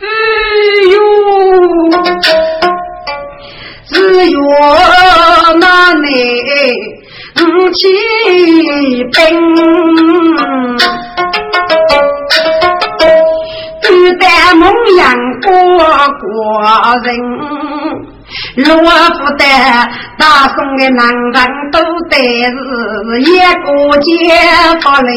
[0.01, 0.03] 哎
[0.91, 0.95] 呦。
[3.91, 4.39] 只有
[5.59, 6.07] 那内
[7.41, 7.87] 五七
[9.05, 9.13] 兵，
[13.89, 14.63] 欲戴蒙
[14.97, 15.03] 阳
[15.41, 15.49] 国
[16.19, 16.25] 国
[17.03, 17.07] 人。
[18.55, 18.81] 若不
[19.37, 19.45] 得
[20.17, 21.35] 大宋的男人
[21.71, 22.51] 都得是
[23.21, 24.09] 一个接
[24.81, 25.09] 法雷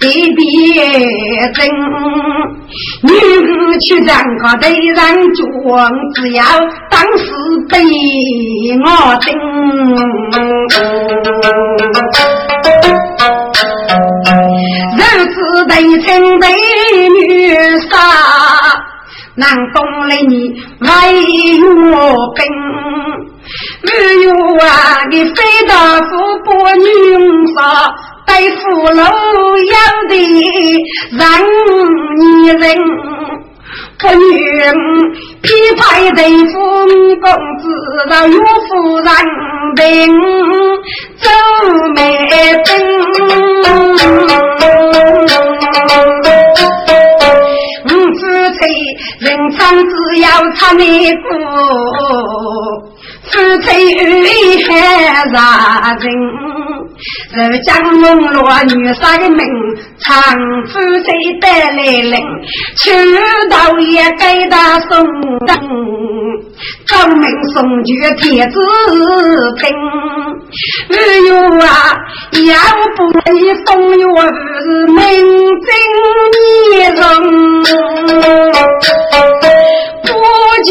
[0.00, 0.02] 的
[0.34, 0.40] 别
[1.52, 1.60] 针，
[3.02, 3.10] 女
[3.46, 4.96] 子去让个对人
[5.34, 6.42] 装，只要
[6.90, 7.24] 当时
[7.72, 7.74] 被
[8.84, 8.86] 我
[9.22, 9.26] 定。
[14.98, 16.44] 日子对称对
[17.08, 17.18] 女
[17.90, 17.96] 杀。
[19.34, 20.90] 南宫来你来
[21.90, 22.44] 我兵，
[23.82, 23.90] 没
[24.24, 24.68] 有啊！
[25.10, 25.32] 你飞
[25.66, 26.10] 大富
[26.44, 26.84] 不女
[27.54, 27.58] 杀，
[28.26, 29.74] 对付老妖
[30.10, 30.12] 的
[31.12, 31.20] 让
[32.18, 32.60] 你人，
[33.98, 34.20] 不女
[35.42, 36.54] 匹配对付
[37.20, 37.26] 公
[37.58, 37.64] 子，
[38.08, 39.06] 让岳夫人
[39.76, 39.80] 兵
[41.16, 41.28] 走
[41.94, 42.70] 没兵。
[49.18, 49.58] 人唱
[49.88, 51.22] 只要唱的歌，
[53.32, 53.66] 夫妻
[53.98, 54.02] 恩
[54.68, 54.70] 还
[55.32, 55.36] 杀
[56.00, 56.04] 人。
[57.34, 59.40] 浙江孟罗女杀的命，
[59.98, 60.12] 长
[60.68, 61.08] 夫妻
[61.40, 62.12] 带来人，
[62.76, 62.92] 求
[63.50, 65.50] 道也给他送人。
[66.86, 68.56] 高明送去天子
[69.58, 69.62] 听，
[70.90, 70.94] 哎
[71.28, 71.66] 呦啊，
[72.46, 72.50] 要
[72.96, 72.98] 不
[73.32, 73.68] 你送
[74.12, 74.96] 我是名
[75.64, 75.68] 正
[76.78, 77.02] 言顺，
[80.04, 80.08] 不
[80.64, 80.70] 决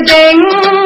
[0.00, 0.77] 定。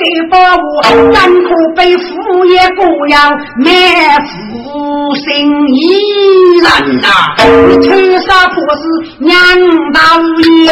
[0.00, 0.66] 的宝物，
[1.12, 2.08] 咱可被父
[2.46, 3.16] 爷不要
[3.58, 3.68] 灭
[4.24, 5.24] 父心
[5.68, 5.78] 依
[6.62, 6.68] 然
[7.00, 7.06] 呐！
[7.68, 7.88] 你推
[8.20, 8.82] 杀婆子
[9.18, 9.30] 娘
[9.92, 10.00] 大
[10.64, 10.68] 爷，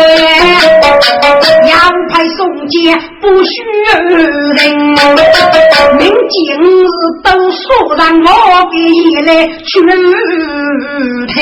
[1.68, 1.72] 要
[2.08, 2.38] 派宋
[2.68, 3.52] 杰不许
[3.86, 3.92] 人，
[5.98, 6.86] 明今日
[7.22, 7.58] 都说
[7.96, 8.26] 让我
[8.70, 9.70] 给一来去
[11.34, 11.36] 听，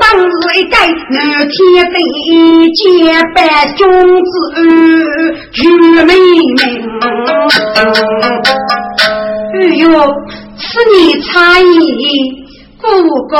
[0.00, 1.12] 当日一改日
[1.46, 1.56] 天
[1.92, 1.94] 地
[2.74, 2.80] 结
[3.34, 3.38] 拜
[3.76, 3.80] 君
[4.24, 4.30] 子
[5.52, 5.58] 举
[6.10, 6.58] 美名，
[9.54, 9.84] 哎呦！
[10.56, 10.62] 此
[10.96, 11.62] 女差异，
[12.80, 12.82] 哥
[13.28, 13.34] 哥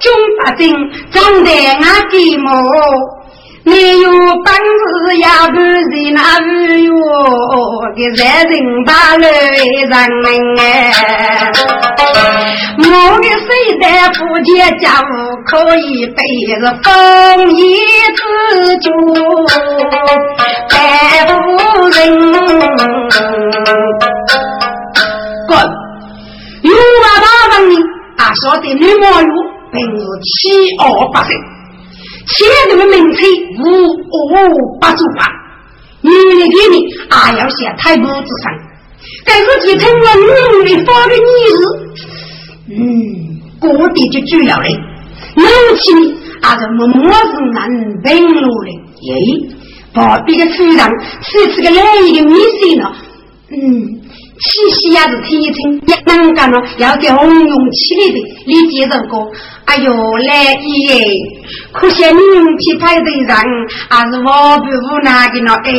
[0.00, 0.10] 中
[0.42, 0.74] 八斤，
[1.10, 2.50] 长得俺的模，
[3.68, 4.10] 没有
[4.44, 6.48] 本事也不是那无
[6.84, 6.88] 哟
[7.94, 8.52] 的三人
[8.86, 9.92] 八路人
[10.24, 10.26] 民
[10.58, 10.62] 哎，
[12.78, 12.82] 我
[13.18, 13.48] 的谁
[13.80, 15.04] 在福建家务
[15.44, 16.18] 可以背
[16.60, 16.86] 着风
[17.54, 17.58] 衣
[18.16, 18.18] 子
[18.78, 18.86] 就
[20.70, 20.72] 白
[21.26, 21.30] 夫
[21.90, 21.96] 人
[25.46, 25.50] 滚。
[26.62, 27.26] 有啊，大
[27.58, 27.74] 人呢？
[28.16, 29.24] 啊，说的女毛玉
[29.72, 30.30] 本是七
[30.78, 31.30] 二八岁，
[32.36, 33.26] 前头的名称
[33.58, 35.26] 五五八九八，
[36.02, 38.52] 女的给你啊，要写太母之上，
[39.24, 40.04] 但是继承了
[40.62, 41.20] 女的发的女
[41.56, 41.60] 日，
[42.70, 44.68] 嗯，各地就主要的，
[45.36, 45.44] 母
[45.80, 47.68] 亲啊，这么么是男
[48.02, 48.70] 本路的，
[49.02, 49.14] 耶，
[49.94, 50.90] 旁边的村长
[51.22, 52.94] 是是个来一个女性了，
[53.50, 53.97] 嗯。
[54.40, 58.18] 七夕也是天晴，也能干了，要给红用起来的。
[58.46, 59.30] 你接着过，
[59.64, 61.06] 哎呦来耶！
[61.72, 63.36] 可惜你去派对上，
[63.90, 65.72] 还是我不无奈的了哎。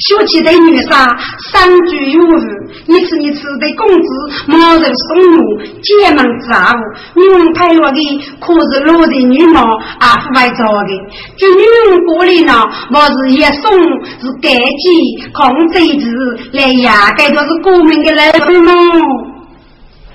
[0.00, 1.16] 小气的女杀，
[1.50, 2.58] 三句有余。
[2.86, 4.08] 你吃你吃的工资，
[4.46, 5.42] 毛人送路，
[5.82, 6.76] 结盟杂物。
[7.20, 9.60] 你们派我的可是老的女毛，
[9.98, 10.90] 阿不外找的。
[11.36, 12.52] 就你们过来呢，
[12.92, 13.72] 我是一送
[14.20, 16.06] 是该级控制子
[16.52, 18.72] 来呀，该都是国民的来分吗？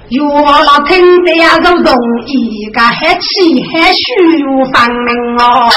[0.09, 1.95] 哟，老听得呀，都同
[2.27, 3.97] 意，个还气还虚，
[4.71, 5.69] 方明哦。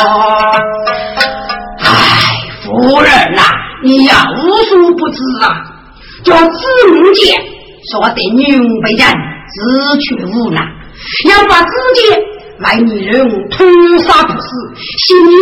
[5.07, 5.47] 不知啊！
[6.25, 7.41] 叫子木剑
[7.93, 8.45] 说得牛
[8.83, 9.07] 被人
[9.47, 10.67] 自取无难，
[11.31, 12.01] 要把自己
[12.59, 13.65] 来女人屠
[13.99, 14.49] 杀不死，
[15.07, 15.33] 心里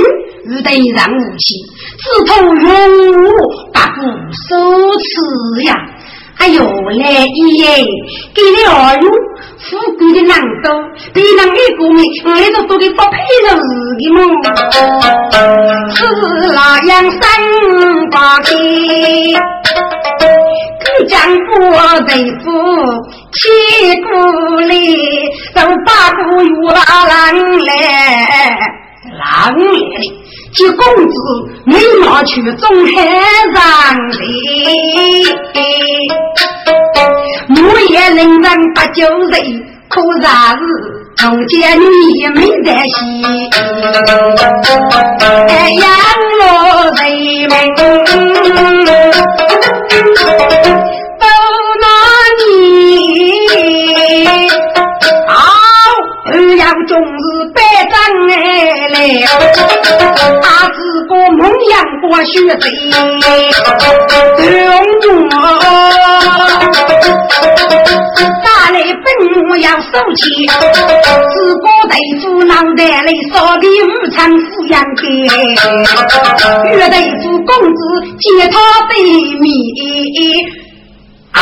[0.51, 1.55] 与敌人无期，
[1.97, 2.67] 只图永
[3.25, 3.27] 无
[3.73, 3.79] 不
[4.49, 4.51] 受
[4.99, 5.75] 耻呀！
[6.37, 6.61] 哎呦，
[6.99, 7.25] 来耶！
[8.35, 9.09] 给了二哟，
[9.57, 10.21] 富贵的。
[10.27, 10.69] 难度，
[11.13, 13.13] 别人的过命，我这都给不配
[13.47, 13.61] 了的。
[14.11, 14.19] 么？
[15.95, 15.97] 是
[16.53, 17.21] 那样三
[18.11, 18.53] 八开，可
[21.09, 21.21] 将
[21.61, 22.45] 我对付
[23.33, 23.41] 七
[24.03, 24.07] 姑
[24.61, 24.73] 里，
[25.55, 27.13] 都八姑有拉郎
[27.61, 27.71] 来，
[29.19, 29.23] 郎
[29.57, 29.65] 来。
[30.55, 31.15] 接公子
[31.65, 31.73] 没
[32.07, 32.93] 拿去中海
[33.53, 33.61] 上
[34.13, 34.17] 的，
[37.49, 37.57] 木
[37.91, 39.43] 叶人人八九岁，
[39.89, 40.61] 可啥是
[41.17, 41.85] 中间女
[42.37, 43.25] 没得戏？
[45.49, 45.83] 哎，呀，
[46.41, 46.45] 我
[46.95, 47.03] 人
[47.49, 47.53] 们
[50.03, 51.25] 都
[51.81, 51.87] 拿
[52.39, 52.47] 你，
[55.29, 55.33] 好
[56.57, 57.25] 要终日
[57.55, 57.59] 百
[57.91, 57.93] 张
[58.31, 58.33] 哎
[58.89, 58.97] 来。
[61.37, 61.41] 蒙
[61.71, 61.73] 阳
[62.03, 62.67] 过雪贼，
[65.01, 65.29] 中我
[65.61, 65.63] 打
[66.49, 66.75] 来本
[69.49, 75.03] 我要收起，自古对付脑袋里烧的五常抚养的，
[76.77, 77.79] 岳对付公子
[78.19, 78.57] 借他
[78.89, 78.93] 的
[79.41, 79.45] 米
[81.33, 81.39] 啊，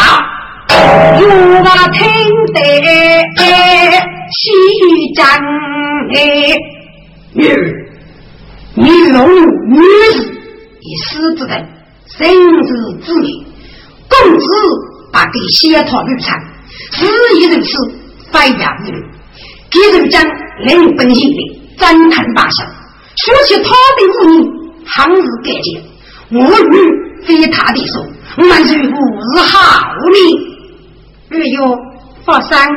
[1.20, 1.22] 有
[1.64, 2.00] 话听
[2.54, 2.58] 得
[4.30, 4.40] 西
[5.14, 5.20] 江
[6.14, 6.16] 哎，
[7.34, 7.40] 女。
[8.74, 9.28] 女龙
[9.68, 9.76] 女
[10.14, 10.16] 士
[10.80, 11.68] 以死之人，
[12.06, 12.26] 生
[12.64, 13.44] 之名，
[14.08, 14.44] 公子
[15.12, 16.32] 把给写套绿茶，
[16.92, 17.06] 是
[17.38, 17.70] 一如此，
[18.32, 19.02] 非亚无人。
[19.70, 22.64] 给人将人本性的赞叹大笑，
[23.16, 24.34] 说起他的无名，
[24.86, 25.82] 行日改见，
[26.30, 26.74] 我女
[27.26, 28.04] 非他的手，
[28.36, 29.80] 我们是无日好
[30.12, 30.16] 命。
[31.30, 31.76] 哎呦，
[32.26, 32.68] 佛山，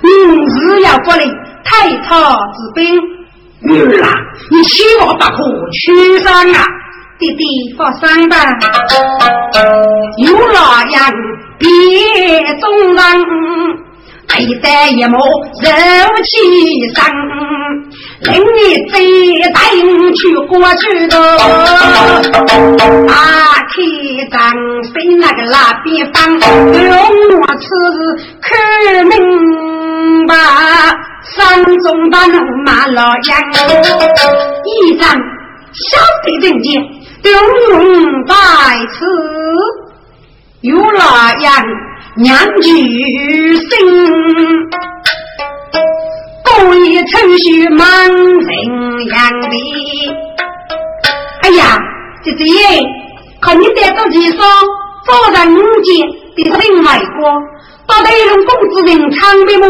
[0.00, 0.10] 明
[0.46, 1.24] 日要过来
[1.64, 2.98] 太他之兵。
[3.60, 4.12] 女儿啊，
[4.50, 6.64] 你千万不可屈伤啊！
[7.18, 7.44] 弟弟
[7.76, 8.36] 放心吧，
[10.18, 11.12] 有老样
[11.58, 11.66] 别
[12.60, 13.00] 中人，
[14.28, 15.70] 佩戴一抹柔
[16.24, 16.30] 气
[16.94, 16.96] 生，
[18.22, 18.58] 令你
[18.90, 18.94] 再
[19.52, 19.56] 带
[20.14, 21.14] 去过去的。
[23.06, 23.12] 打
[23.68, 23.74] 开
[24.30, 24.32] 张
[24.92, 26.90] 飞那个那边方，用
[27.40, 27.98] 我此日
[28.40, 28.46] 开
[29.04, 29.12] 明
[30.26, 30.34] 白。
[31.36, 33.12] 山中的路马老杨，
[34.64, 35.02] 一张
[35.72, 35.86] 小
[36.24, 36.66] 的人间，
[37.22, 37.76] 都用
[38.26, 38.34] 在
[38.92, 39.04] 此。
[40.60, 41.04] 有老
[41.38, 41.52] 杨
[42.16, 42.68] 娘举
[43.56, 43.68] 心，
[46.42, 50.16] 故意程序满人样的。
[51.42, 51.78] 哎呀，
[52.24, 52.44] 姐姐，
[53.40, 54.40] 看你带到几双，
[55.06, 55.94] 早上五间
[56.34, 57.30] 的另外国，
[57.86, 59.68] 到底用公子人唱的么？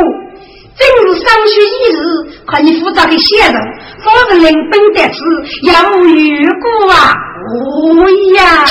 [0.79, 1.99] 正是上学一日，
[2.47, 3.55] 看你负责的写人，
[4.03, 5.19] 否则人本得此
[5.65, 7.13] 要遇过啊！
[7.55, 8.65] 无呀，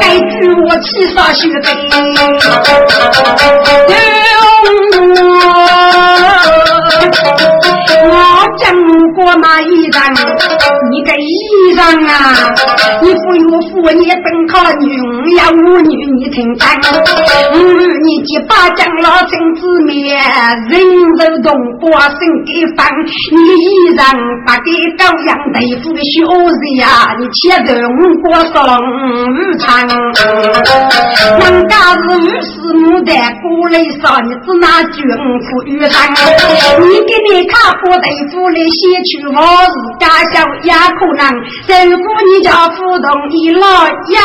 [0.00, 0.24] 该举
[0.66, 1.68] 我七杀学的，
[9.20, 10.00] 过那一人，
[10.90, 11.28] 你个衣
[11.76, 12.16] 裳啊，
[13.02, 16.66] 你不用扶你等考女呀，我女你听真，
[17.52, 17.58] 嗯，
[18.02, 20.16] 你几把将老臣子面，
[20.70, 20.80] 人
[21.18, 22.16] 肉动把身
[22.46, 22.88] 给放，
[23.36, 24.00] 你衣裳
[24.46, 27.76] 把给高阳对付的小子呀，你且等
[28.24, 29.68] 我上午餐，
[31.38, 32.48] 人家是五十
[32.80, 33.12] 牡丹
[33.44, 34.64] 过来上，你只拿
[34.96, 34.96] 军
[35.44, 35.92] 服衣裳，
[36.80, 37.52] 你给你看
[37.84, 38.80] 破对付来先
[39.10, 41.22] 去我是家乡也可能，
[41.90, 43.66] 如果你家不同意老
[44.08, 44.18] 杨，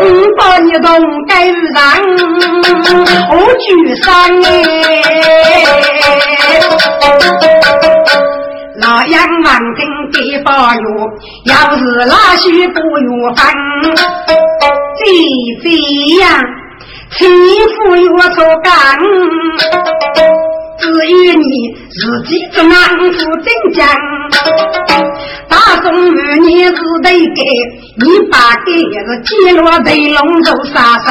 [0.00, 0.02] 我
[0.36, 0.86] 把你同
[1.26, 1.30] 盖
[1.74, 1.76] 上，
[3.30, 4.04] 我举上
[4.44, 4.46] 哎。
[8.80, 10.78] 老杨忙听给包药，
[11.46, 13.40] 要是拉许不药方，
[14.94, 15.02] 姐
[15.62, 15.66] 姐
[16.20, 16.24] 呀，
[17.10, 17.76] 欺负
[18.14, 18.68] 我所干，
[20.80, 21.44] 至于你
[21.90, 23.78] 自己做安抚真将，
[25.48, 26.72] 大宋女你是
[27.02, 27.42] 得给，
[27.96, 31.06] 你把给是击落对龙头杀生，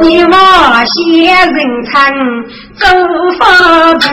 [0.00, 0.36] 你莫
[0.84, 1.92] 嫌人残，
[2.78, 2.82] 走
[3.38, 3.42] 法
[3.94, 4.08] 子。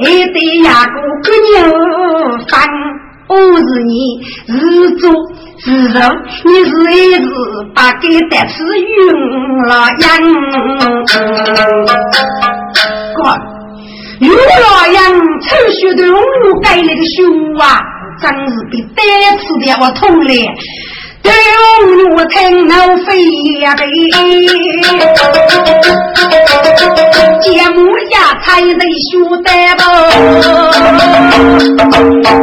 [0.00, 1.54] 一对牙骨不牛
[2.48, 2.50] 翻，
[3.28, 5.10] 我是你日做
[5.64, 6.00] 日肉，
[6.44, 7.24] 你是一日
[7.74, 8.86] 把给得吃晕
[9.68, 9.70] 了
[10.00, 10.02] 样。
[13.14, 13.18] 哥，
[14.20, 15.00] 有老杨
[15.40, 16.20] 抽血的龙
[16.62, 17.80] 盖那个胸啊，
[18.20, 20.32] 真是被单次的我痛了。
[21.22, 21.32] 对
[22.14, 22.72] 我听我
[23.04, 23.08] 飞
[23.60, 23.86] 呀飞，
[27.40, 27.76] 节目
[28.10, 29.08] 呀才能学
[29.42, 29.48] 得
[29.78, 29.80] 不？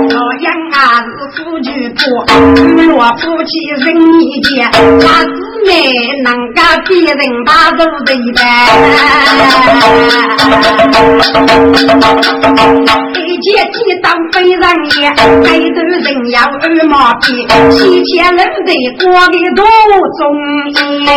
[0.09, 1.99] 老杨啊是夫君婆，
[2.83, 3.51] 若夫妻
[3.83, 3.83] 人
[4.21, 5.29] 一间，那姊
[5.65, 5.69] 妹
[6.23, 8.39] 能够别人把手对待。
[13.41, 14.61] 姐姐当非人
[14.99, 19.63] 也，爱的人要二毛皮，七千人得过的多
[20.17, 20.21] 中
[20.99, 21.07] 年。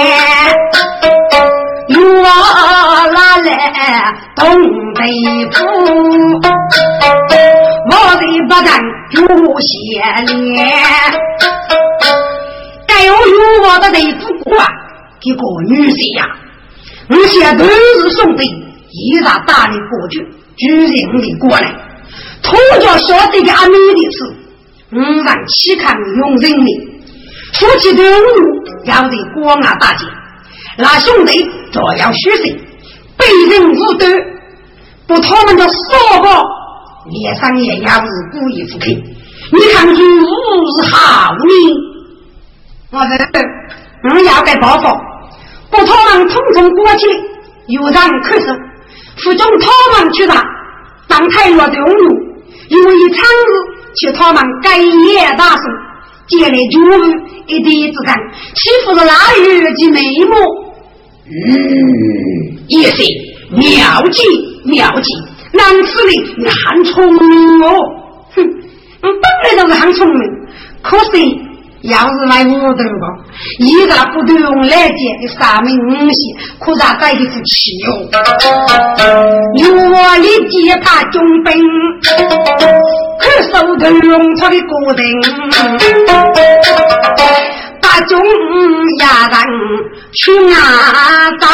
[1.89, 1.97] 我
[3.13, 3.49] 哪来
[4.37, 4.41] 东
[4.95, 5.01] 北
[5.53, 5.59] 府？
[7.91, 8.67] 我的不但
[9.11, 9.19] 有
[9.61, 9.71] 些
[10.27, 10.57] 脸，
[12.95, 14.67] 该有有我的内府官，
[15.21, 16.27] 这个女婿呀，
[17.09, 18.45] 我现都是兄弟，
[18.91, 20.21] 依然大力过去，
[20.57, 21.75] 举人的过来。
[22.43, 24.19] 土家晓得个阿妹的事，
[24.93, 26.67] 五让岂看用人命？
[27.55, 28.27] 夫妻对路
[28.85, 30.05] 要得光啊大姐，
[30.77, 32.59] 那兄弟照样虚心，
[33.17, 34.11] 被人无端，
[35.07, 36.45] 不他们的说过，
[37.11, 38.91] 脸上也要是故意不肯。
[38.91, 41.92] 你看如是好命，
[42.93, 42.99] 我
[43.33, 43.41] 这
[44.05, 44.87] 我要该报复，
[45.71, 47.09] 不他们统统过去，
[47.69, 48.47] 有人可是，
[49.17, 50.45] 府中他们去打，
[51.09, 52.33] 当太弱的路。
[52.69, 53.51] 因为一场日，
[53.99, 55.63] 去他们改业大事，
[56.29, 56.93] 借来军务
[57.47, 58.15] 一点子干，
[58.55, 60.37] 欺负了腊月的眉目。
[61.25, 63.03] 嗯，也是
[63.53, 64.23] 妙计
[64.65, 65.15] 妙计，
[65.55, 67.73] 难此的你很聪明哦。
[68.37, 68.45] 哼，
[69.03, 70.21] 我本来就是很聪明，
[70.83, 71.52] 可是。
[71.83, 73.07] 要是来我头吧，
[73.59, 76.19] 一个不都用来接的三名五喜，
[76.61, 77.87] 可咋带的不气哟？
[79.57, 81.53] 有我的接他军兵，
[83.19, 85.03] 可手头用他的个人，
[87.81, 88.17] 把军
[89.01, 89.37] 压人
[90.13, 90.21] 去
[90.51, 90.57] 哪
[91.41, 91.47] 走？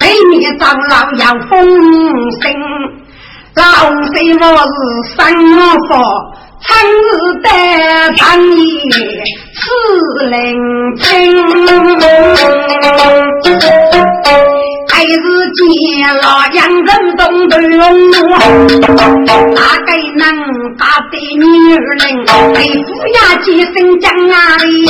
[0.00, 1.52] 对面走老要风
[2.40, 2.42] 声，
[3.54, 3.62] 老
[4.12, 4.74] 谁我是
[5.16, 5.16] 三
[5.86, 5.90] 佛。
[6.64, 6.94] 长日
[7.42, 7.48] 得
[8.16, 8.56] 长夜
[9.52, 9.60] 是
[10.30, 10.32] 凌
[10.96, 11.02] 晨，
[14.88, 15.16] 还是
[15.56, 15.60] 见
[16.22, 17.50] 老杨人动头
[19.54, 20.22] 大概能
[20.76, 21.42] 打得女
[21.74, 21.82] 人
[22.54, 24.86] 被夫呀几声讲啊哩，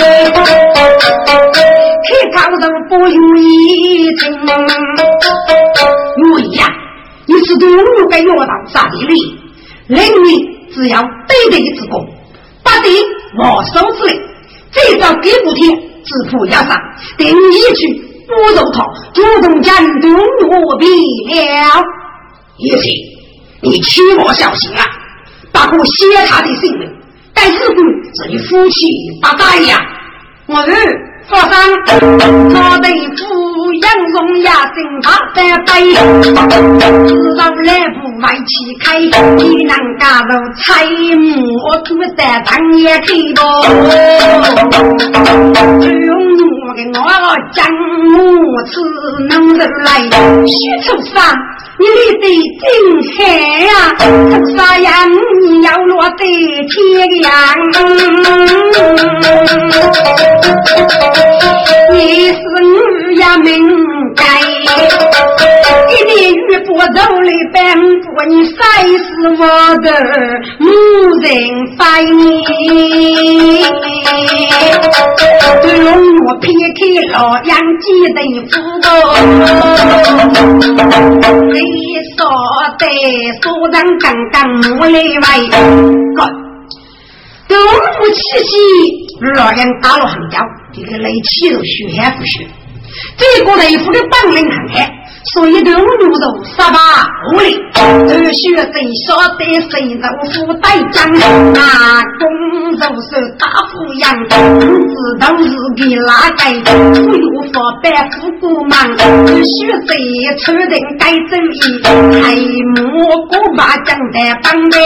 [2.05, 3.43] 开头都不如意
[4.16, 4.20] 情。
[6.23, 6.61] 我呀，
[7.27, 9.14] 你是对我该要到啥的哩？
[9.87, 10.52] 人民。
[10.75, 12.07] 只要对对之功，
[12.62, 12.89] 不得
[13.35, 14.20] 没收之类。
[14.70, 16.77] 这招给不听，自负压上，
[17.18, 17.81] 等你一去
[18.27, 20.85] 不肉他，主动将东我毙
[21.29, 21.85] 了。
[22.57, 22.85] 也行，
[23.62, 24.85] 你切莫小心啊，
[25.53, 26.89] 不可泄他的性命。
[27.35, 28.87] 但是故是你夫妻
[29.20, 29.79] 不在呀，
[30.47, 30.68] 我儿。
[31.29, 31.51] 佛山
[32.53, 35.95] 他的富养荣呀，正大的悲，
[37.07, 39.01] 知道来不外起开，
[39.37, 41.27] 你能加入财木
[41.85, 43.43] 土的当也开多。
[45.83, 46.11] 用
[46.73, 46.93] 我给我
[47.53, 48.81] 讲，我只
[49.29, 50.01] 能来
[50.47, 51.14] 许出山。
[51.79, 52.25] 你立得
[52.62, 52.64] 真
[53.14, 53.20] 开
[53.66, 53.70] 呀，
[54.31, 54.91] 出啥样
[55.43, 56.25] 你要落得
[56.70, 56.75] 天
[57.20, 57.29] 样。
[61.93, 61.99] 你
[62.29, 63.53] 是女呀命
[64.16, 64.25] 该，
[65.91, 67.55] 一年雨不走的半
[68.01, 68.57] 步，你才
[68.87, 69.03] 是
[69.39, 69.43] 我
[69.83, 69.87] 的
[70.59, 70.66] 母
[71.20, 71.29] 人
[71.77, 72.11] 百年。
[75.73, 75.87] 用
[76.27, 76.81] 我撇开
[77.13, 77.51] 老杨
[77.81, 78.53] 几等福
[78.83, 78.87] 报。
[81.53, 81.57] 你
[82.17, 82.21] 说
[82.79, 82.83] 的
[83.41, 84.37] 说人刚刚
[84.79, 85.27] 我来外，
[86.17, 86.19] 哥，
[87.49, 88.51] 动物气息，
[89.35, 90.37] 老人打了很久，
[90.73, 92.47] 这个雷气都虚还不虚，
[93.17, 95.02] 这个雷夫的本领很强。
[95.25, 96.12] 所以都入入
[96.45, 98.75] 十八屋里，都学谁
[99.07, 101.09] 晓得谁肉富带将，
[101.53, 102.23] 那公
[102.73, 104.37] 肉是大富养，工
[104.89, 106.43] 资都是给哪个？
[106.93, 109.49] 富有发百富过忙，都学
[109.87, 109.91] 谁
[110.39, 110.68] 出人
[110.99, 111.57] 该正义，
[112.20, 112.25] 还
[112.83, 114.77] 莫过把将在帮呗。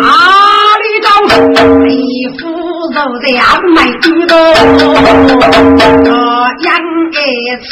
[0.00, 0.06] 哪
[0.78, 1.04] 里找
[1.80, 1.84] 雷
[2.38, 2.40] 夫
[2.96, 4.34] 肉的阿买几多？
[6.64, 7.18] 养儿
[7.60, 7.68] 子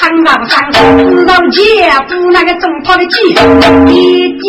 [0.24, 1.60] 老伤，知道姐
[2.08, 3.20] 夫那个种他的鸡，
[3.92, 3.94] 一
[4.38, 4.42] 鸡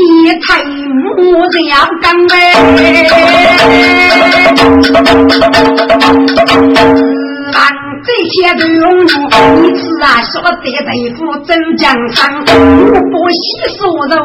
[0.47, 2.33] 太母子要干呗。
[8.05, 9.07] 这些都用你
[9.75, 10.65] 吃啊，晓得对
[11.15, 12.43] 付真江山，我
[13.11, 13.43] 不惜
[13.77, 14.15] 所肉。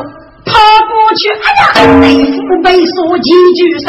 [0.49, 0.53] 跑
[0.89, 1.63] 过去，哎呀，
[2.01, 3.89] 内府被锁几句声，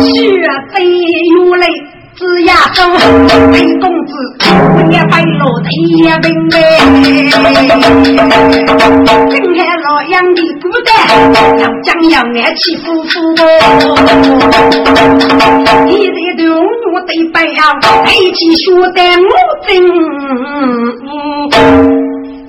[0.00, 0.10] 血
[0.72, 0.76] 飞
[1.36, 1.66] 如泪。
[2.18, 2.82] 子牙手，
[3.52, 4.12] 北公子，
[4.90, 5.68] 也白落地
[6.02, 6.54] 也平白。
[9.30, 10.90] 睁开老杨的孤单，
[11.60, 13.42] 要将要爱妻夫妇哦。
[15.88, 16.42] 一日都
[16.92, 17.60] 我对白呀，
[18.04, 19.32] 爱妻学得我
[19.68, 19.70] 真。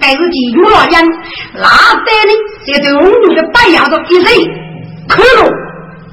[0.10, 1.08] 该是地狱老杨，
[1.54, 1.70] 哪
[2.04, 2.34] 得呢？
[2.66, 4.26] 这对我们的白牙子一人，
[5.08, 5.48] 可了，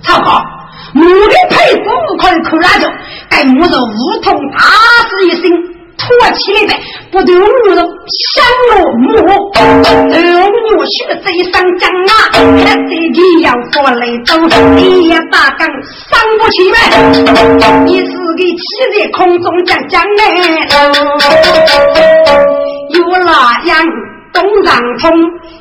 [0.02, 0.44] 超好。
[0.92, 1.88] 母的配夫
[2.18, 2.86] 可以扣那着，
[3.30, 4.58] 该母肉无痛打
[5.08, 5.40] 死一声，
[5.96, 6.74] 吐起来的，
[7.10, 7.44] 不对母
[7.74, 9.08] 肉香落母，
[9.56, 10.14] 而
[10.52, 10.94] 母血
[11.24, 12.12] 这上将啊，
[12.62, 14.36] 看这里要过来走，
[14.74, 15.66] 你也大刚
[16.10, 16.76] 伤不起来，
[17.86, 18.60] 你是个骑
[18.92, 20.20] 在空中将将来，
[22.90, 23.86] 有那样。
[24.32, 25.10] 东上风，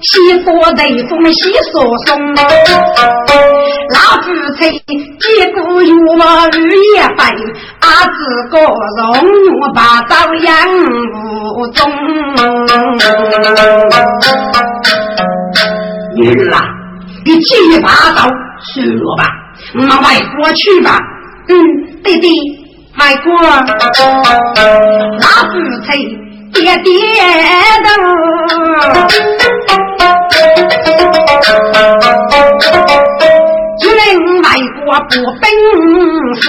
[0.01, 2.35] 西过雷风，西所松。
[2.35, 4.25] 老夫
[4.57, 4.69] 妻
[5.17, 6.57] 结果有我日
[6.93, 7.33] 夜白，
[7.79, 8.17] 阿子
[8.51, 9.05] 哥荣
[9.45, 10.67] 辱把朝阳
[11.13, 11.89] 无踪。
[16.17, 16.67] 女儿啊，
[17.23, 18.27] 你七八刀
[18.73, 19.23] 算了吧，
[19.87, 20.99] 往外国去吧。
[21.47, 21.55] 嗯，
[22.03, 22.27] 弟弟，
[22.99, 25.53] 外国，老夫
[25.89, 26.24] 妻。
[26.55, 26.89] 爹爹
[27.83, 27.87] 的，
[33.79, 34.01] 只能
[34.41, 34.47] 外
[34.79, 35.43] 国不本
[36.35, 36.43] 事，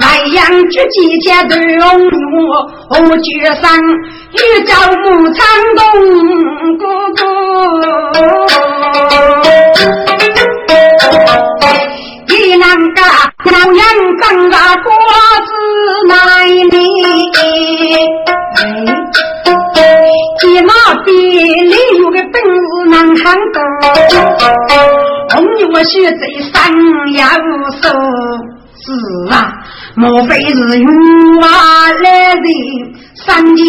[0.00, 0.02] 外
[0.32, 0.38] 洋
[0.70, 1.86] 举几千对龙
[2.88, 3.28] 我我举
[3.60, 3.62] 上
[4.32, 5.04] 玉照木
[5.34, 5.38] 长
[5.76, 5.78] 东
[6.78, 6.82] 哥
[7.14, 7.20] 哥。
[13.42, 13.82] 老杨
[14.18, 14.92] 长大果
[15.46, 15.50] 子
[16.08, 16.14] 来
[16.46, 16.76] 呢，
[20.42, 20.72] 一那
[21.04, 23.58] 地里有个本事能看高，
[25.30, 26.22] 红牛我学在
[26.52, 26.52] 山
[27.14, 27.20] 腰
[27.80, 27.82] 手，
[28.82, 28.86] 是
[29.34, 29.34] 啊，
[29.94, 30.84] 莫非是玉
[31.40, 31.46] 娃
[32.02, 32.44] 来人
[33.14, 33.60] 三年？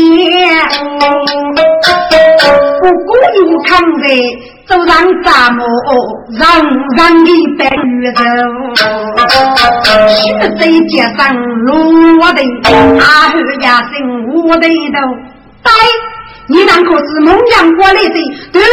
[2.82, 3.70] 不过有看
[4.02, 4.06] 在。
[4.68, 5.66] 都让咱们
[6.40, 6.48] 让
[6.96, 8.82] 让的白玉头，
[10.08, 10.16] 血
[10.58, 11.36] 在街上
[11.66, 12.40] 落的，
[13.02, 13.34] 阿后
[13.64, 13.94] 呀生
[14.48, 14.96] 我的头。
[15.62, 15.70] 对，
[16.48, 18.18] 你那可是孟阳过来的，
[18.54, 18.66] 都是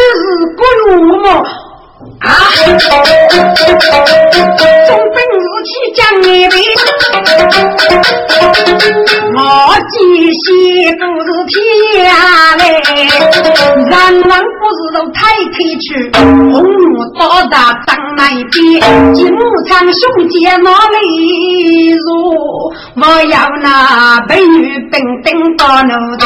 [0.57, 0.89] 不如
[1.20, 1.26] 我。
[2.20, 2.26] 啊！
[4.86, 6.54] 总本事去讲你的，
[9.34, 9.40] 我
[9.90, 9.94] 继
[10.44, 10.46] 续
[10.96, 11.54] 不是天
[12.58, 12.60] 嘞，
[13.84, 13.92] 人
[14.28, 15.18] 王不是都太
[15.52, 16.86] 推去，红木
[17.18, 17.54] 到达
[17.86, 18.52] 当那边，
[19.14, 21.98] 金木长兄姐哪里入？
[23.00, 23.66] 我要那
[24.28, 26.22] 美女等等到奴的，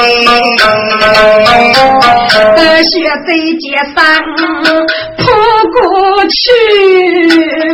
[2.56, 2.90] 热血
[3.26, 3.28] 在
[3.60, 3.64] 街
[3.94, 4.00] 上
[5.18, 5.22] 扑。
[5.72, 5.76] 过
[6.28, 6.40] 去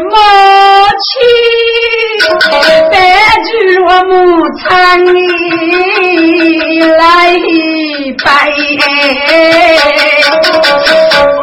[0.04, 0.12] 莫
[1.06, 1.16] 去，
[2.90, 2.94] 白
[3.44, 3.48] 驹
[3.80, 4.12] 我母
[4.58, 4.66] 苍
[6.96, 7.00] 来
[8.24, 8.26] 拜，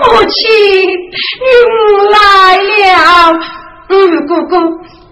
[0.02, 0.34] 母亲
[1.42, 1.46] 又
[2.12, 2.14] 来
[2.58, 2.90] 了。
[3.88, 3.94] 嗯，
[4.26, 4.54] 哥哥，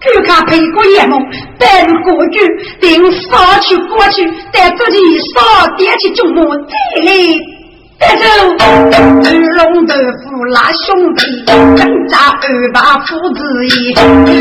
[0.02, 1.22] 就看陪过夜梦，
[1.60, 2.36] 带过去，
[2.82, 4.98] 定杀去过去，带自己
[5.34, 6.74] 杀点起中母再
[7.04, 7.12] 来。
[8.04, 8.24] 带走
[8.60, 10.86] 二龙豆腐拉兄
[11.16, 11.22] 弟，
[11.78, 12.44] 挣扎二
[12.74, 13.94] 把父子义，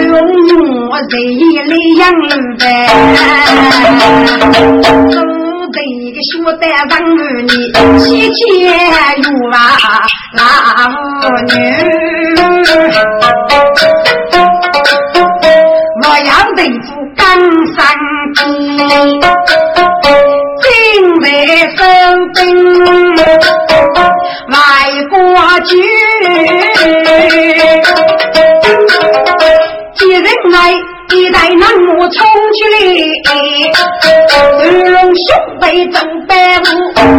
[0.08, 0.14] 龙
[0.88, 1.14] 我在
[1.68, 2.62] 里养儿呗。
[5.10, 5.16] 总
[5.70, 7.48] 得一个学得上儿女，
[7.98, 8.40] 七千
[9.22, 9.56] 有啊
[10.34, 10.40] 老
[11.42, 11.50] 女。
[16.04, 17.22] 我要对付刚
[17.74, 17.78] 上
[18.34, 18.40] 天。
[20.92, 21.26] 兵在
[21.76, 21.80] 手
[22.34, 22.40] 兵，
[24.52, 24.56] 外
[25.08, 25.16] 国
[25.60, 25.70] 军，
[29.94, 30.56] 几人来
[31.10, 32.14] 一代南木冲
[32.52, 32.58] 去
[33.24, 33.30] 来，
[34.34, 34.38] 二
[34.90, 35.18] 龙兄
[35.60, 36.62] 弟正白虎，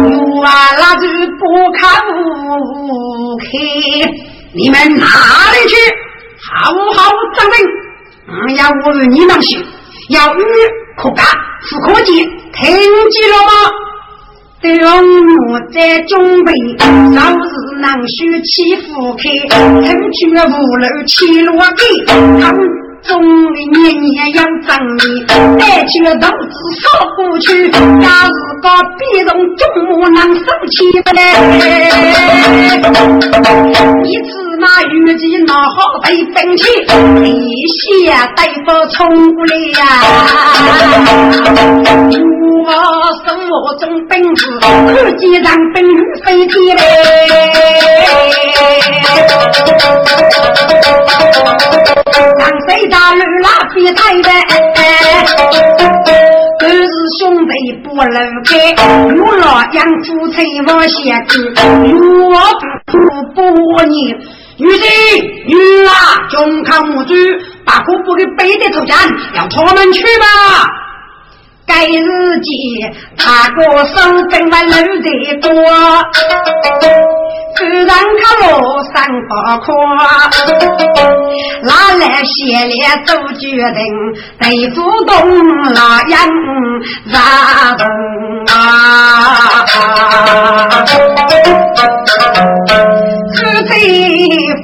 [0.08, 0.48] 有啊
[0.78, 1.02] 那就
[1.40, 2.08] 不看不
[3.38, 3.44] 开，
[4.52, 5.04] 你们哪
[5.52, 5.74] 里去？
[6.46, 6.52] 好
[6.94, 6.96] 好
[7.36, 7.56] 张兵，
[8.56, 9.46] 要我与你们去，
[10.10, 10.40] 要与
[10.96, 11.24] 可干
[11.70, 12.14] 不可见。
[12.52, 12.64] 听
[13.10, 13.52] 见了吗？
[14.60, 14.78] 对
[15.50, 16.86] 我在准备，早
[17.36, 17.42] 日
[17.80, 19.22] 能学起夫开，
[19.84, 20.32] 趁去五
[20.78, 21.82] 楼七罗给，
[22.40, 22.58] 他们
[23.02, 23.20] 总
[23.52, 25.02] 年年要争你，
[25.58, 26.34] 带起了刀子
[26.80, 26.84] 扫
[27.16, 27.78] 过去，假
[28.26, 28.32] 日
[28.62, 31.20] 个必容中母能生气不来。
[34.04, 36.62] 一次那玉姬拿好被兵器，
[37.22, 39.82] 一下带不冲过来呀。
[42.66, 42.68] 我
[43.26, 44.66] 生我中本事，看
[45.18, 45.90] 见让本领
[46.24, 46.80] 飞天嘞。
[52.38, 54.28] 让谁打路拉飞太白？
[57.18, 57.52] 兄弟
[57.82, 58.74] 不能开，
[59.14, 62.34] 我老杨夫妻往下去，我
[62.86, 62.92] 不
[63.34, 64.14] 不你。
[64.56, 64.86] 女婿
[65.46, 65.54] 女
[65.86, 65.92] 啊，
[66.30, 67.14] 中康母猪，
[67.64, 68.94] 把姑父给背的头家，
[69.34, 70.24] 要他们去吧。
[71.66, 72.50] 该日节，
[73.16, 75.08] 他过生跟我搂得
[75.40, 75.50] 多，
[77.56, 77.88] 虽然
[78.20, 78.52] 看我
[78.92, 78.94] 三
[79.28, 79.66] 八块，
[81.62, 83.82] 拿来写列做决定，
[84.38, 85.12] 得主动
[85.74, 86.14] 那样
[87.06, 87.14] 让
[87.78, 87.86] 动
[88.46, 88.54] 啊。
[93.34, 93.72] 是在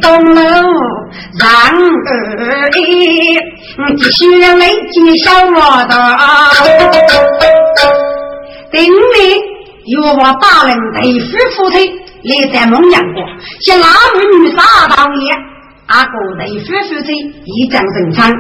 [0.03, 0.41] 风楼。
[1.39, 1.49] 然
[2.07, 3.39] 而，一
[3.97, 4.95] 继续来介
[5.25, 5.57] 绍我
[5.87, 5.95] 的，
[8.73, 9.15] 顶礼
[9.87, 11.77] 有我大人对夫夫妻
[12.25, 13.23] 来在蒙阳国，
[13.61, 13.87] 向那
[14.19, 14.59] 位女杀
[14.89, 15.33] 道爷，
[15.87, 17.13] 阿哥对夫夫妻
[17.45, 18.33] 一将成昌，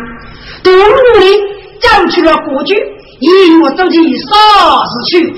[0.64, 0.72] 东
[1.20, 1.24] 里
[1.80, 2.76] 走去了国军，
[3.20, 4.26] 一路走进沙
[4.84, 5.32] 市区，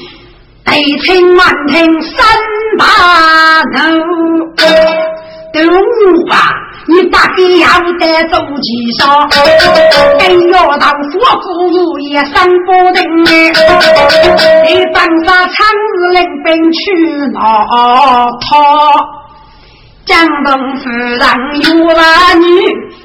[0.65, 2.27] 对称满听三
[2.79, 2.87] 把
[3.77, 3.81] 头，
[5.53, 5.63] 东
[6.29, 6.35] 吧。
[6.93, 7.67] 你把给要
[7.99, 9.27] 得走几少？
[10.19, 13.27] 哎呦，到佛不如也三不定你
[14.93, 15.57] 当啥长
[15.97, 16.81] 日领兵去
[17.33, 17.39] 哪
[18.41, 18.53] 套？
[20.05, 20.11] 江
[20.45, 21.21] 东夫人
[21.63, 22.01] 有儿
[22.35, 22.45] 女，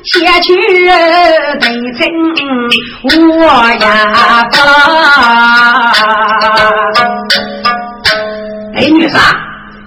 [0.03, 0.47] 先去
[1.59, 1.61] 得
[1.93, 1.99] 亲
[3.29, 3.31] 我
[3.79, 3.85] 呀
[4.15, 4.57] 吧。
[8.75, 9.15] 哎，女婿，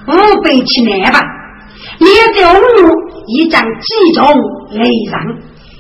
[0.07, 0.11] 我
[0.43, 1.21] 背起来吧，
[1.99, 2.07] 你
[2.41, 2.57] 叫我。
[3.37, 4.25] 一张几重
[4.73, 5.13] 雷上，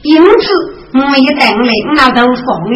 [0.02, 0.42] 因此
[0.94, 2.72] 我一等来那都放的。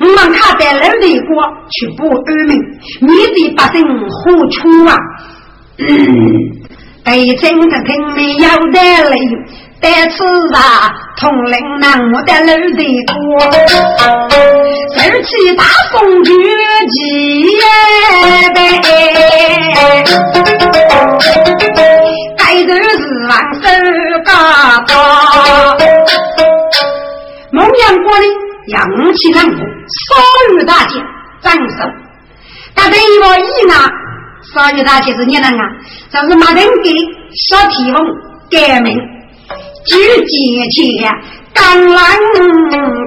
[0.00, 1.28] 我们卡在楼里过
[1.70, 2.50] 去不安民，
[3.00, 4.96] 面对百姓何处啊？
[7.04, 8.78] 北京的听没有得
[9.10, 9.16] 来，
[9.80, 10.22] 但是
[10.54, 11.84] 啊，同龄人
[12.14, 13.12] 我在楼里过，
[14.94, 18.62] 手起大风举起呗。
[22.52, 23.64] 抬头是望手
[24.26, 24.30] 高
[24.86, 24.94] 高，
[27.50, 28.26] 蒙阳国里
[28.66, 30.04] 扬起人物，少
[30.52, 31.00] 于大姐
[31.40, 31.90] 掌声。
[32.74, 33.74] 但等于我一呢，
[34.52, 35.62] 少于大姐是你人啊，
[36.10, 36.90] 这是马人给
[37.48, 37.98] 小提翁
[38.50, 38.98] 改名，
[39.86, 39.96] 举
[40.26, 41.10] 姐姐
[41.54, 42.02] 刚来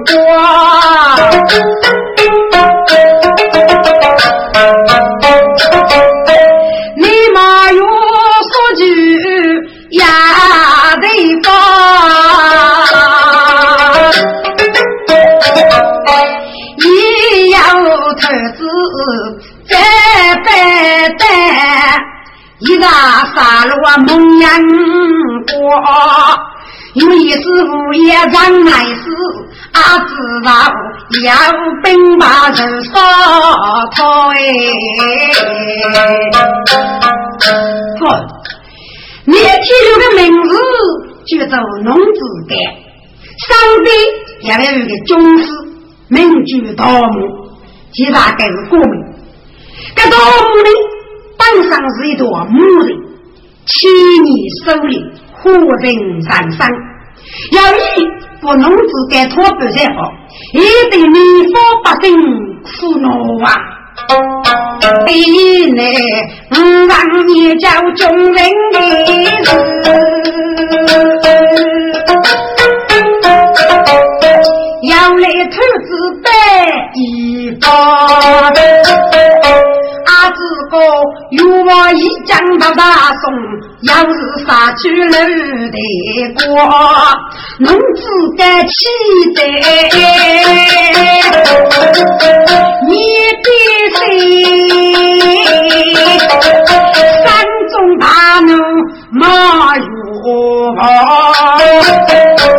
[0.06, 0.16] 过。
[39.98, 40.56] 的名字
[41.26, 42.56] 就做农子干，
[43.38, 43.86] 上边
[44.42, 45.46] 也来有个宗师，
[46.08, 47.50] 名居盗墓，
[47.92, 49.04] 其大概是过名。
[49.94, 50.68] 这盗墓呢，
[51.38, 52.96] 本上是一朵木人，
[53.66, 53.90] 千
[54.24, 54.34] 年
[54.64, 56.68] 守灵，火人山上。
[57.50, 58.08] 由于
[58.40, 60.12] 不农子干托不才好，
[60.52, 62.14] 也得民方百姓
[62.62, 63.08] 苦恼
[63.44, 63.75] 啊。
[65.06, 65.82] 你呢，
[66.50, 66.54] 不
[66.86, 66.94] 让
[67.26, 68.36] 你叫众人
[68.72, 68.78] 的
[74.20, 74.24] 子，
[74.82, 75.88] 要来投资
[76.22, 76.28] 百
[76.94, 77.00] 一
[77.60, 77.66] 方。
[80.06, 80.38] 阿子
[80.70, 80.78] 哥
[81.30, 82.82] 有我一将到大
[83.20, 83.24] 宋，
[83.82, 84.14] 要是
[84.46, 85.12] 杀去了
[85.70, 85.78] 的
[86.34, 86.40] 国，
[87.58, 88.00] 侬自
[88.38, 88.68] 该气
[89.34, 89.38] 得
[92.88, 92.92] 你
[93.42, 93.46] 必
[93.96, 93.98] 须
[97.24, 97.26] 山
[97.72, 98.04] 中大
[98.40, 98.48] 怒
[99.10, 99.20] 马
[99.76, 99.84] 如
[100.76, 100.80] 宝，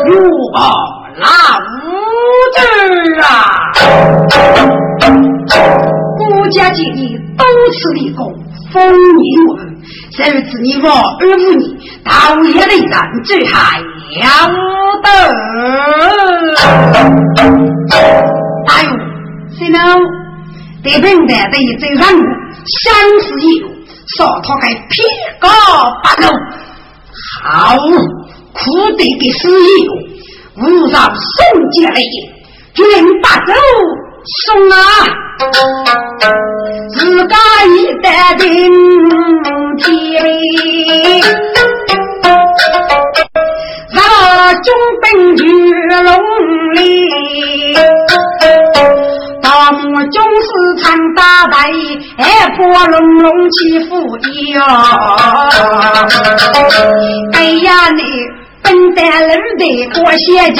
[0.05, 0.07] 如
[0.53, 0.55] 宝
[1.19, 1.25] 那
[1.59, 1.75] 无
[2.53, 2.57] 子
[3.21, 3.25] 啊！
[6.17, 8.33] 国家建议多次立功，
[8.73, 9.49] 丰年我，
[10.11, 11.61] 这次你我二五年，
[12.03, 12.91] 道业的人
[13.23, 13.79] 最还
[14.19, 14.25] 要
[15.03, 15.07] 得。
[18.67, 18.89] 哎呦，
[19.57, 19.79] 谁能
[20.83, 22.23] 得平台的一最让我
[22.83, 23.69] 相思意路，
[24.17, 25.07] 说他还偏
[25.39, 25.47] 高
[26.03, 26.27] 八路，
[27.43, 27.77] 好
[28.53, 29.93] 苦得的死意路，
[30.57, 31.93] 无上送进来，
[32.73, 32.83] 军
[33.21, 33.53] 八走
[34.45, 34.75] 送啊！
[36.89, 37.35] 自家
[37.65, 38.45] 一代顶
[39.77, 39.85] 天，
[43.91, 44.01] 让
[44.63, 44.73] 中
[45.03, 45.43] 兵去
[46.03, 46.09] 龙
[46.73, 46.81] 里，
[49.43, 50.47] 大漠军士
[50.81, 51.71] 常打败，
[52.17, 53.95] 还破龙龙起伏
[54.53, 54.55] 腰。
[57.33, 58.01] 哎呀你！
[58.67, 59.63] 本单人的
[59.93, 60.59] 过血浆，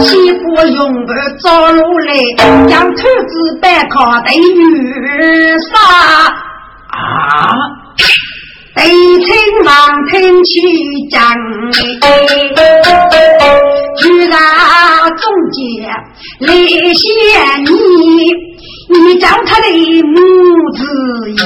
[0.00, 0.42] 媳妇
[0.74, 2.10] 用不着路来，
[2.68, 3.32] 将兔子
[3.62, 5.78] 摆靠的女杀
[6.88, 6.92] 啊！
[8.74, 9.32] 对亲
[9.64, 9.70] 王
[10.10, 10.52] 听去
[11.12, 11.32] 讲，
[13.98, 14.36] 居然
[15.16, 15.56] 中间
[16.40, 17.00] 来嫌
[17.66, 18.34] 你，
[18.90, 19.66] 你叫他的
[20.02, 20.12] 母
[20.72, 20.82] 子
[21.30, 21.38] 爷，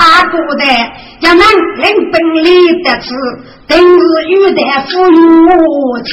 [0.00, 0.64] 阿姑的。
[1.22, 1.42] 要能
[1.76, 3.08] 领本领得志，
[3.68, 6.10] 定是有的富有钱。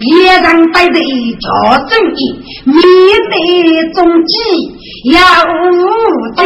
[0.00, 1.46] 一人摆在家
[1.88, 2.20] 正义，
[2.64, 2.76] 面
[3.30, 3.34] 对
[3.92, 4.32] 中计
[5.12, 5.52] 要无
[6.36, 6.42] 敌。